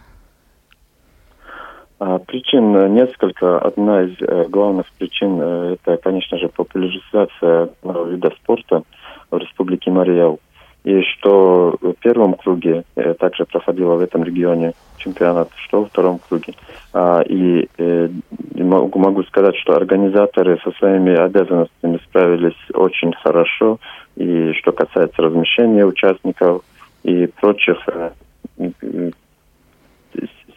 [1.99, 3.59] А, Причин э, несколько.
[3.59, 8.83] Одна из главных причин это, конечно же, популяризация вида спорта
[9.31, 10.39] в Республике Мариял.
[10.83, 12.83] И что в первом круге
[13.19, 16.53] также проходило в этом регионе чемпионат, что во втором круге.
[16.93, 18.09] А, и э,
[18.55, 23.79] могу, могу сказать, что организаторы со своими обязанностями справились очень хорошо.
[24.15, 26.63] И что касается размещения участников
[27.03, 28.11] и прочих э,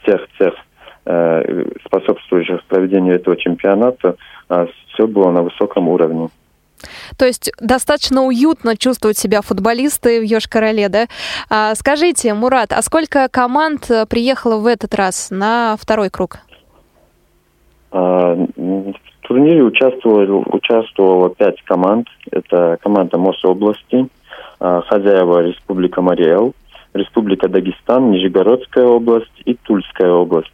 [0.02, 0.54] всех всех
[1.04, 4.16] э, способствующих проведению этого чемпионата,
[4.48, 6.28] э, все было на высоком уровне.
[7.18, 11.06] То есть достаточно уютно чувствуют себя футболисты в Йошкар-Оле, да?
[11.50, 16.38] А, скажите, Мурат, а сколько команд э, приехало в этот раз на второй круг?
[17.90, 22.08] А, В турнире участвовало, участвовало пять команд.
[22.30, 24.08] Это команда Мособласти,
[24.60, 26.54] а, хозяева Республика Мариэл,
[26.94, 30.52] Республика Дагестан, Нижегородская область и Тульская область.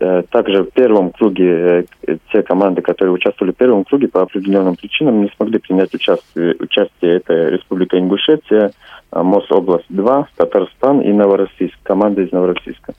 [0.00, 4.76] Э, Также в первом круге э, те команды, которые участвовали в первом круге по определенным
[4.76, 6.54] причинам, не смогли принять участие.
[6.60, 8.70] Участие это Республика Ингушетия,
[9.10, 11.76] а, Мособласть-2, Татарстан и Новороссийск.
[11.82, 12.94] Команда из Новороссийска.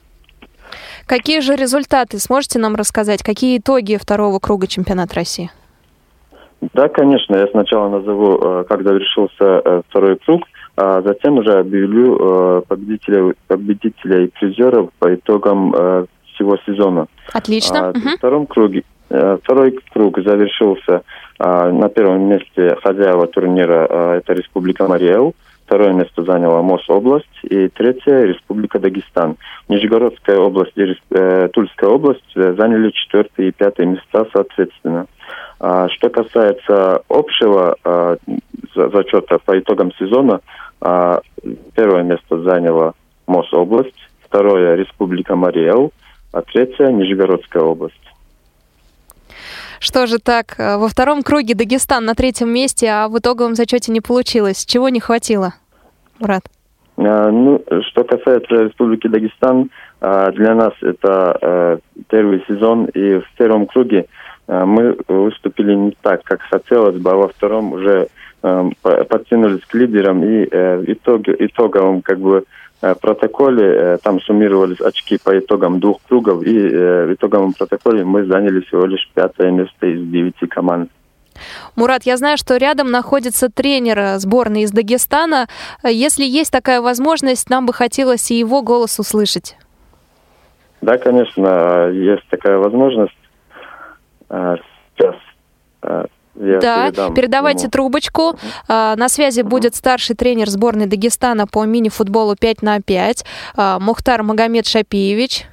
[1.06, 3.22] Какие же результаты сможете нам рассказать?
[3.22, 5.50] Какие итоги второго круга чемпионата России?
[6.74, 7.34] Да, конечно.
[7.34, 10.42] Я сначала назову, э, как завершился э, второй круг,
[10.76, 16.06] а затем уже объявлю э, победителя, победителя и призеров по итогам э,
[16.40, 17.06] всего сезона.
[17.32, 17.88] Отлично.
[17.88, 17.92] А.
[17.92, 21.02] В втором круге э, второй круг завершился
[21.38, 25.34] а, на первом месте хозяева турнира а, это Республика Мариэл,
[25.66, 29.36] второе место заняла Мособласть и третье Республика Дагестан.
[29.68, 35.06] Нижегородская область и э, Тульская область заняли четвертые и пятые места соответственно.
[35.60, 38.16] А что касается общего а,
[38.74, 40.40] зачета по итогам сезона,
[40.80, 41.20] а,
[41.74, 42.94] первое место заняла
[43.26, 45.92] Мособласть, второе Республика Мариэл,
[46.32, 46.42] а
[46.90, 47.94] Нижегородская область.
[49.80, 53.92] Что же так, э, во втором круге Дагестан на третьем месте, а в итоговом зачете
[53.92, 54.66] не получилось.
[54.66, 55.54] Чего не хватило,
[56.18, 56.42] Мурат?
[56.98, 59.70] А, ну, что касается Республики Дагестан,
[60.02, 61.78] а, для нас это а,
[62.08, 64.06] первый сезон, и в первом круге
[64.46, 68.08] мы выступили не так, как хотелось бы, а во втором уже
[68.42, 75.18] подтянулись к лидерам и э, итог, итоговым как бы Э, протоколе э, там суммировались очки
[75.22, 79.86] по итогам двух кругов, и э, в итоговом протоколе мы заняли всего лишь пятое место
[79.86, 80.90] из девяти команд.
[81.76, 85.46] Мурат, я знаю, что рядом находится тренер сборной из Дагестана.
[85.82, 89.56] Если есть такая возможность, нам бы хотелось и его голос услышать.
[90.82, 93.14] Да, конечно, есть такая возможность.
[94.28, 95.16] Сейчас
[96.40, 97.70] я да, передавайте ему.
[97.70, 98.38] трубочку.
[98.66, 103.24] А, на связи будет старший тренер сборной Дагестана по мини-футболу 5 на 5
[103.56, 105.46] а, Мухтар Магомед Шапиевич.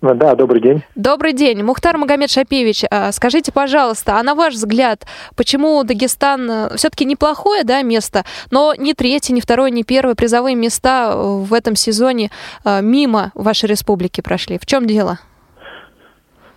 [0.00, 0.82] Да, добрый день.
[0.96, 1.62] Добрый день.
[1.62, 5.04] Мухтар Магомед Шапиевич, а, скажите, пожалуйста, а на ваш взгляд,
[5.36, 10.56] почему Дагестан э, все-таки неплохое да, место, но ни третье, ни второе, ни первое призовые
[10.56, 12.30] места в этом сезоне
[12.64, 14.58] мимо вашей республики прошли?
[14.58, 15.20] В чем дело?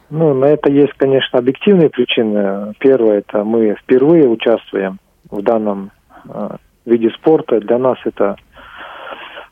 [0.09, 2.73] Ну, на это есть, конечно, объективные причины.
[2.79, 4.99] Первое, это мы впервые участвуем
[5.31, 5.91] в данном
[6.29, 7.59] э, виде спорта.
[7.59, 8.35] Для нас это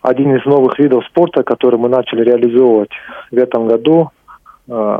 [0.01, 2.91] один из новых видов спорта, который мы начали реализовывать
[3.31, 4.11] в этом году.
[4.67, 4.99] Э,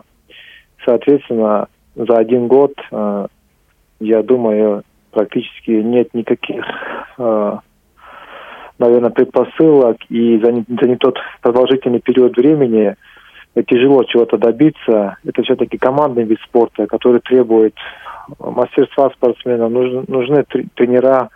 [0.84, 3.28] соответственно, за один год, э,
[4.00, 4.82] я думаю,
[5.12, 6.66] практически нет никаких,
[7.20, 7.58] э,
[8.80, 12.96] наверное, предпосылок, и за не, за не тот продолжительный период времени–
[13.62, 15.18] тяжело чего-то добиться.
[15.26, 17.76] Это все-таки командный вид спорта, который требует
[18.40, 20.46] мастерства спортсмена, нужны, нужны
[20.76, 21.30] тренера,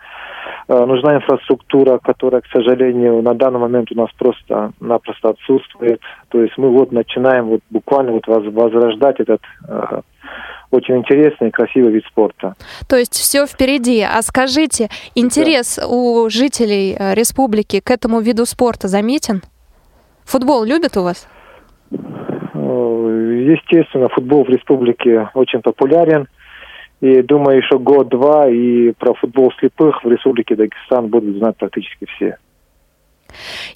[0.68, 6.00] э, нужна инфраструктура, которая, к сожалению, на данный момент у нас просто-напросто отсутствует.
[6.28, 10.00] То есть мы вот начинаем вот буквально вот возрождать этот э,
[10.70, 12.54] очень интересный и красивый вид спорта.
[12.88, 14.02] То есть все впереди.
[14.02, 15.86] А скажите, интерес да.
[15.86, 19.42] у жителей э, республики к этому виду спорта заметен?
[20.24, 21.26] Футбол любят у вас?
[21.90, 26.26] Естественно, футбол в республике очень популярен.
[27.00, 32.38] И думаю, еще год-два и про футбол слепых в республике Дагестан будут знать практически все.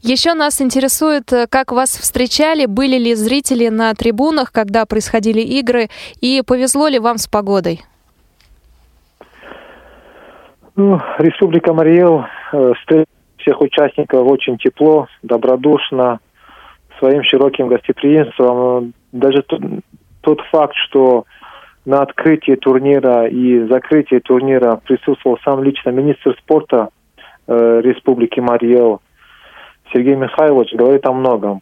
[0.01, 5.89] Еще нас интересует, как вас встречали, были ли зрители на трибунах, когда происходили игры,
[6.21, 7.83] и повезло ли вам с погодой?
[10.75, 12.73] Ну, Республика Мариэл э,
[13.37, 16.19] всех участников очень тепло, добродушно,
[17.03, 18.95] своим широким гостеприимством.
[19.11, 19.45] Даже
[20.21, 21.25] тот, факт, что
[21.85, 26.91] на открытии турнира и закрытии турнира присутствовал сам лично министр спорта
[27.49, 29.01] э, Республики Мариэл
[29.93, 31.61] Сергей Михайлович, говорит о многом.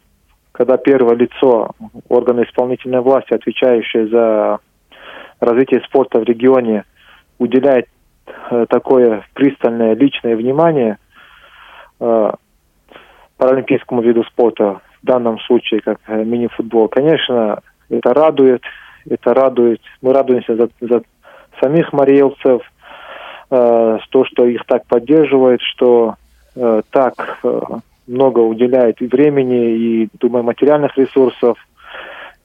[0.51, 1.71] Когда первое лицо
[2.07, 4.59] органа исполнительной власти, отвечающее за
[5.39, 6.83] развитие спорта в регионе,
[7.39, 7.87] уделяет
[8.51, 10.99] э, такое пристальное личное внимание
[11.99, 12.31] э,
[13.37, 16.87] паралимпийскому виду спорта, в данном случае как э, мини-футбол.
[16.87, 18.63] Конечно, это радует,
[19.09, 19.81] это радует.
[20.01, 21.01] Мы радуемся за, за
[21.59, 22.61] самих мариэлцев,
[23.49, 26.15] э, то, что их так поддерживает, что
[26.55, 27.61] э, так э,
[28.07, 31.57] много уделяет и времени, и, думаю, материальных ресурсов,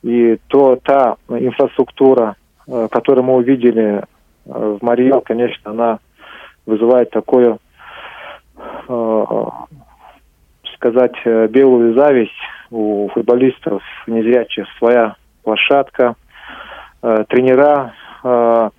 [0.03, 2.37] и то та инфраструктура,
[2.67, 5.99] э, которую мы увидели э, в Мариэл, конечно, она
[6.65, 7.59] вызывает такое
[8.89, 9.25] э,
[10.77, 12.33] сказать, э, белую зависть
[12.71, 14.67] у футболистов незрячих.
[14.79, 16.15] Своя площадка,
[17.03, 18.71] э, тренера, э,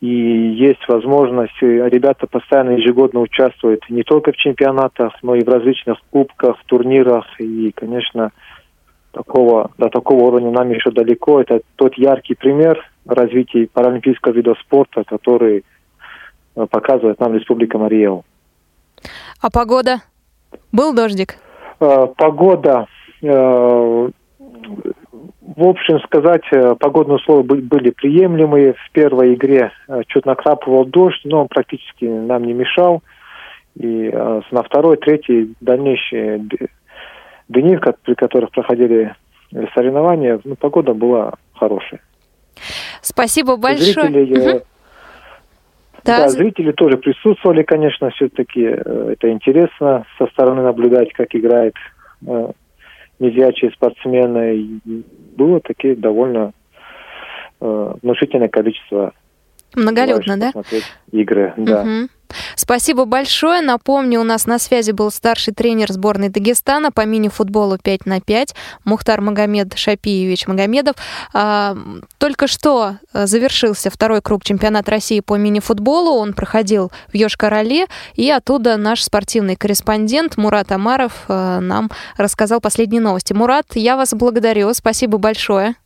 [0.00, 5.98] и есть возможность, ребята постоянно ежегодно участвуют не только в чемпионатах, но и в различных
[6.10, 7.24] кубках, турнирах.
[7.38, 8.32] И, конечно,
[9.12, 11.40] такого, до такого уровня нам еще далеко.
[11.40, 15.64] Это тот яркий пример развития паралимпийского вида спорта, который
[16.54, 18.24] показывает нам Республика Мариэл.
[19.40, 20.02] А погода?
[20.72, 21.36] Был дождик?
[21.80, 22.86] Э, погода.
[23.22, 24.08] Э,
[25.56, 28.74] в общем сказать, э, погодные условия были приемлемые.
[28.74, 29.72] В первой игре
[30.08, 33.02] чуть накрапывал дождь, но он практически нам не мешал.
[33.74, 36.44] И на второй, третьей, дальнейшие
[37.48, 39.14] дни, при которых проходили
[39.72, 42.00] соревнования, ну, погода была хорошая.
[43.02, 44.08] Спасибо большое.
[44.08, 44.64] Зрители, угу.
[46.04, 51.74] Да, да зрители тоже присутствовали, конечно, все-таки э, это интересно со стороны наблюдать, как играет
[52.26, 52.50] э,
[53.18, 54.80] незрячие спортсмены.
[55.36, 56.52] Было такие довольно
[57.60, 59.12] э, внушительное количество
[59.76, 60.52] Многолюдно, да?
[61.12, 61.82] Игры, да.
[61.82, 62.08] Угу.
[62.56, 63.60] Спасибо большое.
[63.60, 68.54] Напомню, у нас на связи был старший тренер сборной Дагестана по мини-футболу 5 на 5
[68.84, 70.96] Мухтар Магомед Шапиевич Магомедов.
[71.32, 71.76] А,
[72.18, 76.18] только что э, завершился второй круг чемпионата России по мини-футболу.
[76.18, 83.00] Он проходил в Йошкар-Оле, и оттуда наш спортивный корреспондент Мурат Амаров э, нам рассказал последние
[83.00, 83.32] новости.
[83.32, 84.72] Мурат, я вас благодарю.
[84.74, 85.76] Спасибо большое.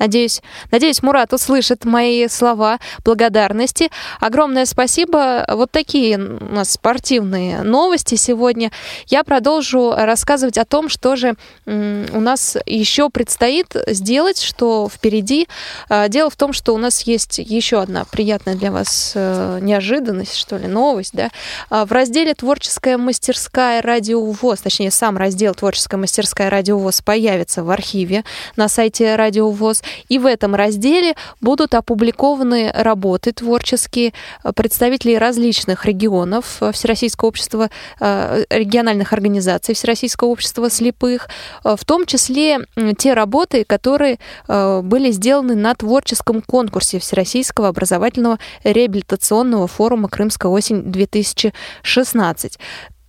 [0.00, 0.40] Надеюсь,
[0.70, 3.90] надеюсь, Мурат услышит мои слова благодарности.
[4.18, 5.44] Огромное спасибо.
[5.46, 8.72] Вот такие у нас спортивные новости сегодня.
[9.08, 11.34] Я продолжу рассказывать о том, что же
[11.66, 15.46] у нас еще предстоит сделать, что впереди.
[15.90, 20.34] А, дело в том, что у нас есть еще одна приятная для вас э, неожиданность,
[20.34, 21.12] что ли, новость.
[21.12, 21.28] Да?
[21.68, 28.24] А, в разделе «Творческая мастерская радиовоз», точнее, сам раздел «Творческая мастерская радиовоз» появится в архиве
[28.56, 29.82] на сайте радиовоз.
[30.08, 34.12] И в этом разделе будут опубликованы работы творческие
[34.54, 37.70] представителей различных регионов э, Всероссийского общества,
[38.00, 41.28] э, региональных организаций Всероссийского общества слепых,
[41.64, 42.60] э, в том числе
[42.98, 44.18] те работы, которые
[44.48, 52.58] были сделаны на творческом конкурсе Всероссийского образовательного реабилитационного форума «Крымская осень-2016».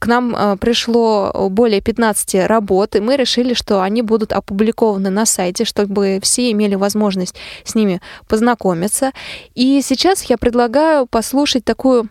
[0.01, 5.27] К нам э, пришло более 15 работ, и мы решили, что они будут опубликованы на
[5.27, 9.11] сайте, чтобы все имели возможность с ними познакомиться.
[9.53, 12.09] И сейчас я предлагаю послушать такую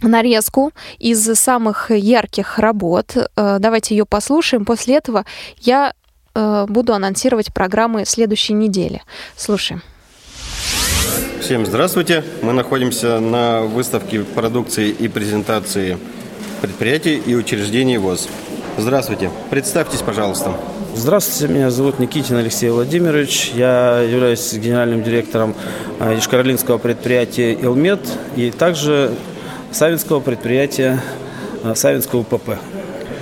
[0.00, 3.14] нарезку из самых ярких работ.
[3.36, 4.64] Э, давайте ее послушаем.
[4.64, 5.26] После этого
[5.58, 5.92] я
[6.34, 9.02] э, буду анонсировать программы следующей недели.
[9.36, 9.82] Слушаем.
[11.42, 12.24] Всем здравствуйте.
[12.40, 15.98] Мы находимся на выставке продукции и презентации
[16.60, 18.28] предприятий и учреждений ВОЗ.
[18.78, 19.30] Здравствуйте.
[19.50, 20.52] Представьтесь, пожалуйста.
[20.94, 23.52] Здравствуйте, меня зовут Никитин Алексей Владимирович.
[23.54, 25.54] Я являюсь генеральным директором
[26.00, 28.00] Ишкаролинского э, предприятия «Илмет»
[28.36, 29.14] и также
[29.70, 31.00] Савинского предприятия
[31.62, 32.58] э, Савинского УПП.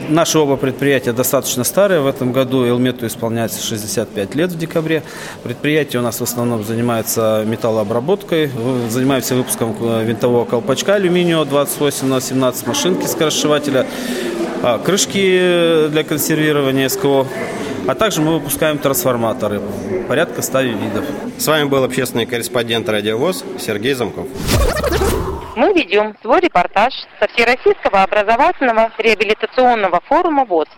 [0.08, 2.00] Наши оба предприятия достаточно старые.
[2.00, 5.02] В этом году Элмету исполняется 65 лет в декабре.
[5.42, 8.50] Предприятие у нас в основном занимается металлообработкой.
[8.88, 13.86] Занимаемся выпуском э, винтового колпачка алюминиевого 28 на 17 машинки скоросшивателя,
[14.62, 17.26] а, крышки для консервирования СКО.
[17.86, 19.60] А также мы выпускаем трансформаторы,
[20.08, 21.04] порядка 100 видов.
[21.36, 24.26] С вами был общественный корреспондент «Радиовоз» Сергей Замков
[25.58, 30.68] мы ведем свой репортаж со Всероссийского образовательного реабилитационного форума ВОЗ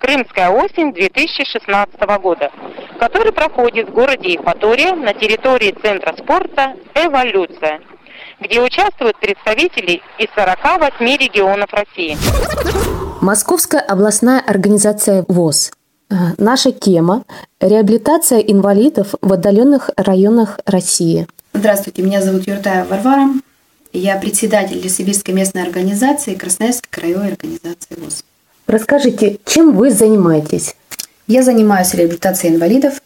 [0.00, 2.50] «Крымская осень 2016 года»,
[2.98, 7.80] который проходит в городе Евпатория на территории Центра спорта «Эволюция»,
[8.40, 12.18] где участвуют представители из 48 регионов России.
[13.22, 15.70] Московская областная организация ВОЗ.
[16.10, 17.22] Э, наша тема–
[17.60, 21.28] реабилитация инвалидов в отдаленных районах России.
[21.52, 23.28] Здравствуйте, меня зовут Юртая Варвара.
[23.96, 28.24] Я председатель Лесибирской местной организации Красноярской краевой организации ВОЗ.
[28.66, 30.76] Расскажите, чем вы занимаетесь?
[31.26, 33.00] Я занимаюсь реабилитацией инвалидов,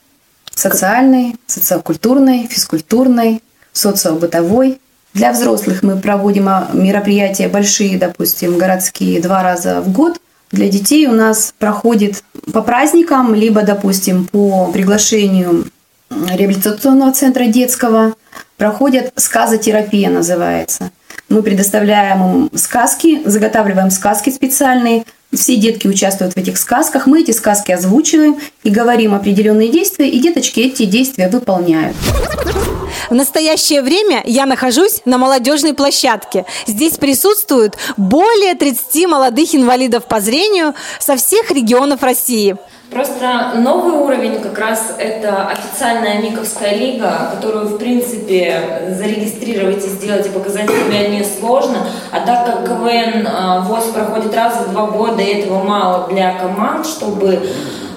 [0.52, 3.40] социальной, социокультурной, физкультурной,
[3.72, 4.80] социобытовой.
[5.14, 10.20] Для взрослых мы проводим а, мероприятия большие, допустим, городские два раза в год.
[10.50, 15.66] Для детей у нас проходит по праздникам, либо, допустим, по приглашению
[16.10, 18.14] реабилитационного центра детского
[18.60, 20.90] проходят сказотерапия называется.
[21.30, 27.30] Мы предоставляем им сказки, заготавливаем сказки специальные, все детки участвуют в этих сказках, мы эти
[27.30, 31.96] сказки озвучиваем и говорим определенные действия, и деточки эти действия выполняют.
[33.08, 36.44] В настоящее время я нахожусь на молодежной площадке.
[36.66, 42.58] Здесь присутствуют более 30 молодых инвалидов по зрению со всех регионов России.
[42.90, 50.26] Просто новый уровень как раз это официальная Миковская лига, которую, в принципе, зарегистрировать и сделать
[50.26, 51.86] и показать себя несложно.
[52.10, 56.34] А так как КВН а, ВОЗ проходит раз в два года, и этого мало для
[56.34, 57.40] команд, чтобы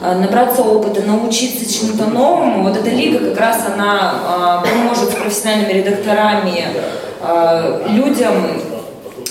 [0.03, 5.15] а, набраться опыта, научиться чему-то новому, вот эта лига как раз она а, поможет с
[5.15, 6.65] профессиональными редакторами
[7.87, 8.33] людям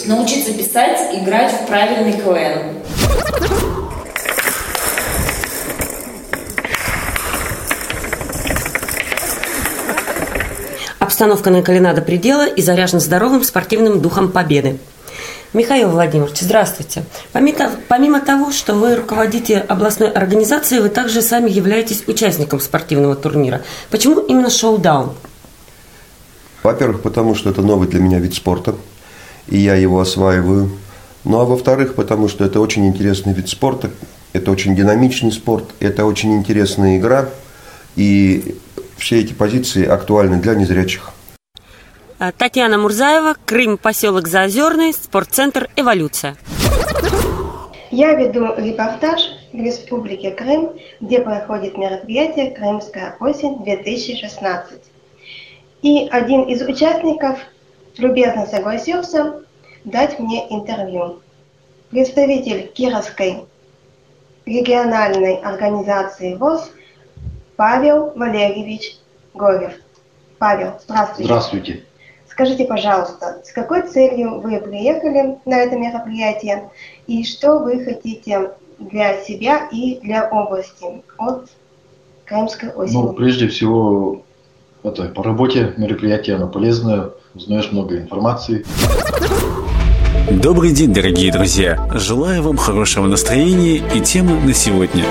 [0.07, 3.82] научиться писать, играть в правильный КВН.
[11.23, 14.81] Обстановка накалена до предела и заряжена здоровым спортивным духом победы.
[15.53, 17.05] Михаил Владимирович, здравствуйте.
[17.31, 23.63] Помимо, помимо того, что вы руководите областной организацией, вы также сами являетесь участником спортивного турнира.
[23.89, 25.13] Почему именно шоу-даун?
[26.65, 28.75] Во-первых, потому что это новый для меня вид спорта,
[29.47, 30.73] и я его осваиваю.
[31.23, 33.93] Ну а во-вторых, потому что это очень интересный вид спорта,
[34.33, 37.29] это очень динамичный спорт, это очень интересная игра,
[37.95, 38.57] и
[39.03, 41.11] все эти позиции актуальны для незрячих.
[42.19, 46.37] А, Татьяна Мурзаева, Крым, поселок Заозерный, спортцентр «Эволюция».
[47.91, 49.21] Я веду репортаж
[49.53, 54.81] в Республике Крым, где проходит мероприятие «Крымская осень-2016».
[55.83, 57.41] И один из участников
[57.99, 59.43] любезно согласился
[59.85, 61.21] дать мне интервью.
[61.91, 63.47] Представитель Кировской
[64.47, 66.71] региональной организации ВОЗ
[67.57, 68.97] Павел Валерьевич
[69.35, 69.73] Горев.
[70.39, 71.25] Павел, здравствуйте.
[71.25, 71.85] Здравствуйте.
[72.29, 76.71] Скажите, пожалуйста, с какой целью вы приехали на это мероприятие
[77.07, 81.51] и что вы хотите для себя и для области от
[82.25, 82.97] Крымской осени?
[82.97, 84.23] Ну, прежде всего,
[84.83, 88.65] это по работе мероприятие, оно полезное, узнаешь много информации.
[90.31, 91.87] Добрый день, дорогие друзья!
[91.93, 95.05] Желаю вам хорошего настроения и темы на сегодня.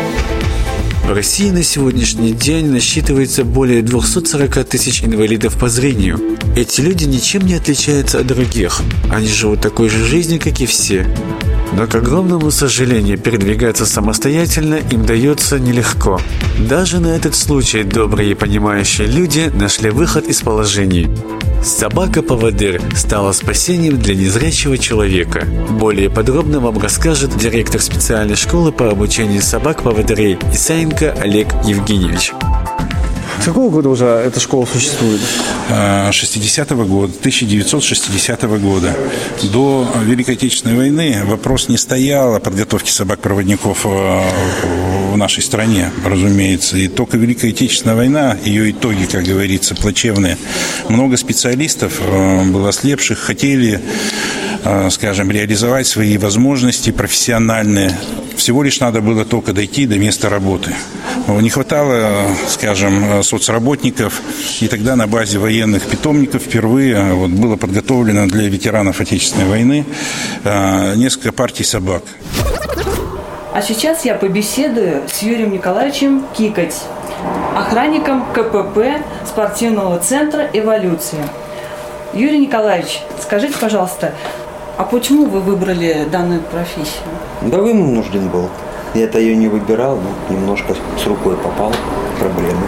[1.11, 6.21] В России на сегодняшний день насчитывается более 240 тысяч инвалидов по зрению.
[6.55, 8.81] Эти люди ничем не отличаются от других.
[9.11, 11.05] Они живут такой же жизнью, как и все.
[11.73, 16.19] Но, к огромному сожалению, передвигаться самостоятельно им дается нелегко.
[16.59, 21.09] Даже на этот случай добрые и понимающие люди нашли выход из положений.
[21.63, 25.45] Собака-поводырь стала спасением для незрячего человека.
[25.69, 32.33] Более подробно вам расскажет директор специальной школы по обучению собак-поводырей Исаенко Олег Евгеньевич.
[33.41, 35.19] С какого года уже эта школа существует?
[35.69, 38.95] 60-го года, 1960 года.
[39.51, 46.77] До Великой Отечественной войны вопрос не стоял о подготовке собак-проводников э, в нашей стране, разумеется.
[46.77, 50.37] И только Великая Отечественная война, ее итоги, как говорится, плачевные.
[50.89, 53.81] Много специалистов э, было ослепших, хотели
[54.63, 57.97] э, скажем, реализовать свои возможности профессиональные.
[58.35, 60.73] Всего лишь надо было только дойти до места работы.
[61.27, 64.21] Не хватало, скажем, соцработников,
[64.61, 69.85] и тогда на базе военных питомников впервые вот, было подготовлено для ветеранов Отечественной войны
[70.43, 72.03] э, несколько партий собак.
[73.53, 76.83] А сейчас я побеседую с Юрием Николаевичем Кикать,
[77.53, 81.27] охранником КПП спортивного центра «Эволюция».
[82.13, 84.13] Юрий Николаевич, скажите, пожалуйста,
[84.77, 87.03] а почему вы выбрали данную профессию?
[87.41, 88.47] Да вынужден был.
[88.93, 91.73] Я это ее не выбирал, но немножко с рукой попал,
[92.19, 92.63] проблемы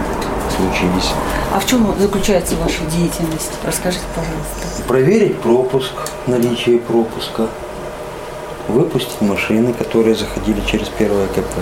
[0.57, 1.13] случились.
[1.53, 3.53] А в чем заключается ваша деятельность?
[3.65, 4.84] Расскажите, пожалуйста.
[4.86, 5.93] Проверить пропуск,
[6.27, 7.47] наличие пропуска,
[8.68, 11.59] выпустить машины, которые заходили через первое КП.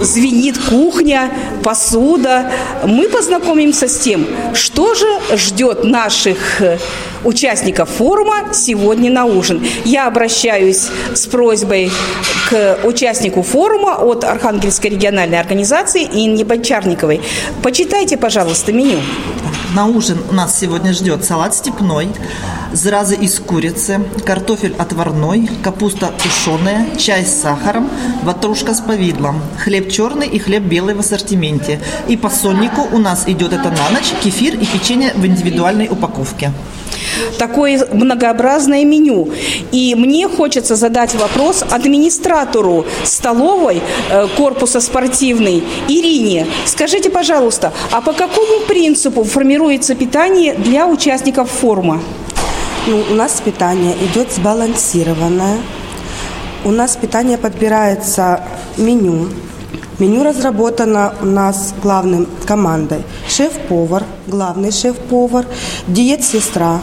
[0.00, 1.30] Звенит кухня,
[1.62, 2.52] посуда.
[2.84, 6.78] Мы познакомимся с тем, что же ждет наших э,
[7.24, 9.66] участников форума сегодня на ужин.
[9.84, 11.90] Я обращаюсь с просьбой
[12.50, 17.20] к участнику форума от Архангельской региональной организации Инне Бончарниковой.
[17.62, 18.98] Почитайте, пожалуйста, меню.
[19.74, 22.08] На ужин у нас сегодня ждет салат степной,
[22.72, 27.90] зразы из курицы, картофель отварной, капуста тушеная, чай с сахаром,
[28.22, 31.80] ватрушка с повидлом, хлеб черный и хлеб белый в ассортименте.
[32.08, 36.52] И по соннику у нас идет это на ночь, кефир и печенье в индивидуальной упаковке
[37.38, 39.28] такое многообразное меню.
[39.72, 46.46] И мне хочется задать вопрос администратору столовой э, корпуса спортивный Ирине.
[46.64, 52.00] Скажите, пожалуйста, а по какому принципу формируется питание для участников форума?
[52.86, 55.58] Ну, у нас питание идет сбалансированное.
[56.64, 58.44] У нас питание подбирается
[58.76, 59.28] меню.
[59.98, 63.02] Меню разработано у нас главным командой.
[63.28, 65.46] Шеф-повар, главный шеф-повар,
[65.86, 66.80] диет-сестра.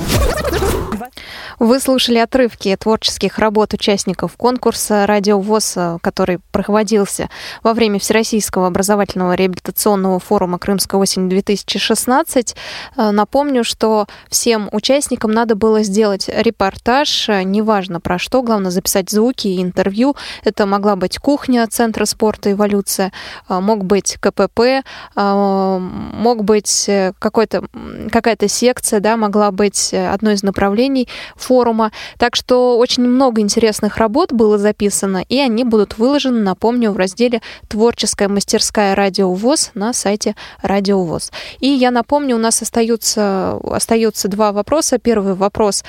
[1.60, 7.30] Вы слушали отрывки творческих работ участников конкурса «Радио ВОЗ», который проводился
[7.62, 12.56] во время Всероссийского образовательного реабилитационного форума «Крымская осень-2016».
[12.95, 19.62] Напомню, что всем участникам надо было сделать репортаж, неважно про что, главное записать звуки и
[19.62, 20.16] интервью.
[20.43, 23.12] Это могла быть кухня Центра спорта «Эволюция»,
[23.47, 24.84] мог быть КПП,
[25.16, 26.89] мог быть
[27.20, 31.08] какая-то секция, да, могла быть одно из направлений
[31.43, 31.91] форума.
[32.17, 37.41] Так что очень много интересных работ было записано, и они будут выложены, напомню, в разделе
[37.67, 41.31] «Творческая мастерская Радио ВОЗ» на сайте Радио ВОЗ.
[41.59, 44.97] И я напомню, у нас остаются, остаются два вопроса.
[44.97, 45.83] Первый вопрос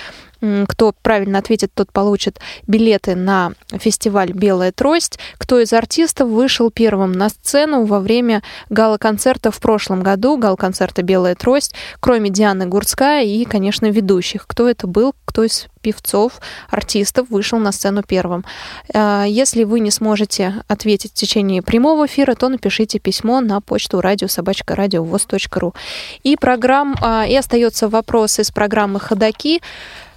[0.69, 5.19] Кто правильно ответит, тот получит билеты на фестиваль «Белая трость».
[5.39, 11.35] Кто из артистов вышел первым на сцену во время гала-концерта в прошлом году, гала-концерта «Белая
[11.35, 14.47] трость», кроме Дианы Гурцкая и, конечно, ведущих.
[14.47, 16.41] Кто это был, кто из певцов,
[16.71, 18.45] артистов вышел на сцену первым.
[18.93, 24.01] А, если вы не сможете ответить в течение прямого эфира, то напишите письмо на почту
[24.01, 25.75] радиособачка.радиовоз.ру.
[26.23, 29.61] И программ, а, и остается вопрос из программы «Ходоки»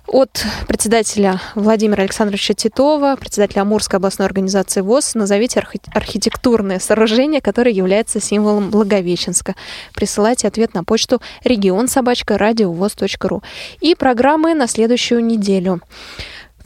[0.07, 7.71] от председателя Владимира Александровича Титова, председателя Амурской областной организации ВОЗ, назовите архи- архитектурное сооружение, которое
[7.71, 9.55] является символом Благовещенска.
[9.93, 13.43] Присылайте ответ на почту регион собачка радиовоз.ру.
[13.81, 15.81] И программы на следующую неделю.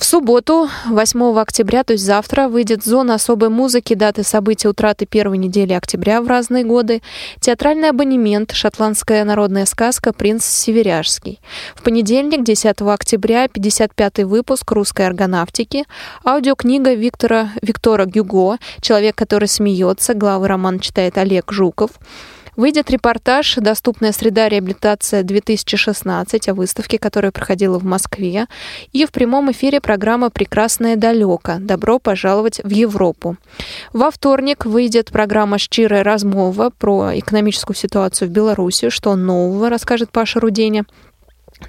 [0.02, 5.38] В субботу, 8 октября, то есть завтра, выйдет зона особой музыки, даты событий утраты первой
[5.38, 7.04] недели октября в разные годы,
[7.40, 11.40] театральный абонемент, шотландская народная сказка «Принц Северяжский».
[11.76, 15.86] В понедельник, 10 октября, 55-й выпуск русской аргонавтики,
[16.26, 21.92] аудиокнига Виктора, Виктора Гюго «Человек, который смеется», главы роман читает Олег Жуков.
[22.56, 28.48] Выйдет репортаж «Доступная среда реабилитация-2016» о выставке, которая проходила в Москве.
[28.92, 31.54] И в прямом эфире программа «Прекрасное далеко.
[31.60, 33.38] Добро пожаловать в Европу».
[33.94, 40.42] Во вторник выйдет программа «Щирая размова» про экономическую ситуацию в Беларуси, что нового расскажет Паша
[40.42, 40.86] Руденя.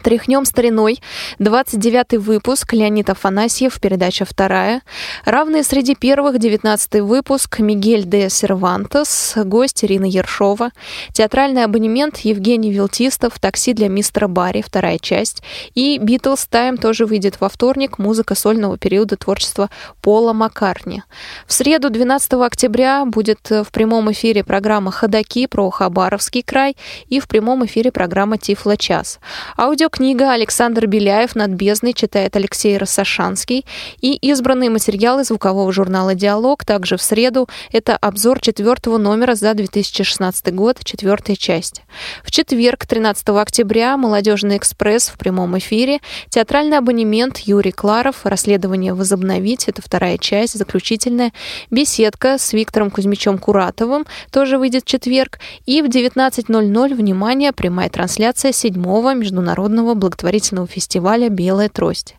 [0.02, 1.00] Тряхнем стариной.
[1.38, 2.72] 29 выпуск.
[2.72, 3.80] Леонид Афанасьев.
[3.80, 4.82] Передача вторая.
[5.24, 6.38] Равные среди первых.
[6.38, 7.58] 19 выпуск.
[7.60, 9.34] Мигель де Сервантес.
[9.36, 10.70] Гость Ирина Ершова.
[11.12, 13.38] Театральный абонемент Евгений Вилтистов.
[13.38, 14.62] Такси для мистера Барри.
[14.62, 15.42] Вторая часть.
[15.74, 17.98] И Битлз Тайм тоже выйдет во вторник.
[17.98, 19.70] Музыка сольного периода творчества
[20.00, 21.02] Пола Маккартни.
[21.46, 26.76] В среду 12 октября будет в прямом эфире программа «Ходоки» про Хабаровский край
[27.08, 29.20] и в прямом эфире программа «Тифло час».
[29.56, 33.66] Аудио Аудиокнига Александр Беляев «Над бездной» читает Алексей Рассашанский.
[34.00, 37.48] И избранные материалы звукового журнала «Диалог» также в среду.
[37.72, 41.82] Это обзор четвертого номера за 2016 год, четвертая часть.
[42.22, 45.98] В четверг, 13 октября, «Молодежный экспресс» в прямом эфире.
[46.28, 48.20] Театральный абонемент Юрий Кларов.
[48.22, 51.32] Расследование «Возобновить»— это вторая часть, заключительная.
[51.72, 55.40] Беседка с Виктором Кузьмичем Куратовым тоже выйдет в четверг.
[55.66, 62.14] И в 19.00, внимание, прямая трансляция седьмого международного международного благотворительного фестиваля «Белая трость».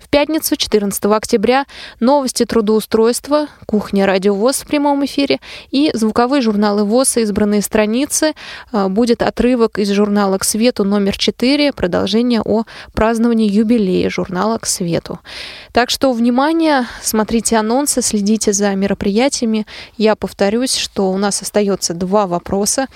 [0.00, 1.66] В пятницу, 14 октября,
[2.00, 5.40] новости трудоустройства, кухня «Радио ВОЗ» в прямом эфире
[5.72, 8.32] и звуковые журналы ВОЗ избранные страницы.
[8.72, 14.66] А, будет отрывок из журнала «К свету» номер 4, продолжение о праздновании юбилея журнала «К
[14.66, 15.18] свету».
[15.72, 19.66] Так что, внимание, смотрите анонсы, следите за мероприятиями.
[19.98, 22.86] Я повторюсь, что у нас остается два вопроса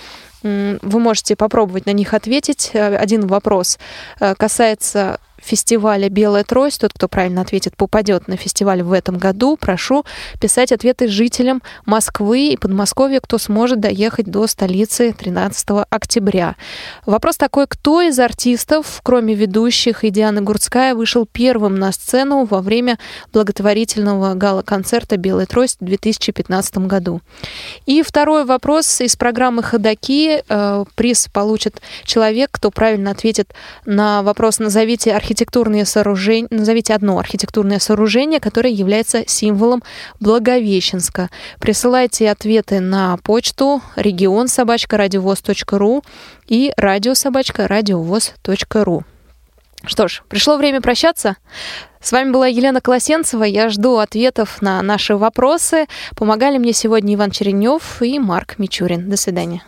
[0.43, 2.71] вы можете попробовать на них ответить.
[2.73, 3.79] Э, один вопрос
[4.21, 6.81] э, касается фестиваля «Белая трость».
[6.81, 9.57] Тот, кто правильно ответит, попадет на фестиваль в этом году.
[9.57, 10.05] Прошу
[10.41, 16.57] писать ответы жителям Москвы и Подмосковья, кто сможет доехать до столицы 13 октября.
[17.07, 22.61] Вопрос такой, кто из артистов, кроме ведущих и Дианы Гурцкая, вышел первым на сцену во
[22.61, 22.99] время
[23.33, 27.21] благотворительного гала-концерта «Белая трость» в 2015 году?
[27.87, 30.43] И второй вопрос из программы «Ходоки».
[30.49, 33.53] Э, приз получит человек, кто правильно ответит
[33.85, 39.81] на вопрос «Назовите архитектуру архитектурные сооружения, назовите одно архитектурное сооружение, которое является символом
[40.19, 41.31] Благовещенска.
[41.61, 46.03] Присылайте ответы на почту регион собачка радиовоз.ру
[46.49, 49.05] и радиособачка радиовоз.ру.
[49.87, 51.37] Что ж, пришло время прощаться.
[52.01, 53.45] С вами была Елена Колосенцева.
[53.45, 55.87] Я жду ответов на наши вопросы.
[56.17, 59.09] Помогали мне сегодня Иван Черенев и Марк Мичурин.
[59.09, 59.63] До свидания.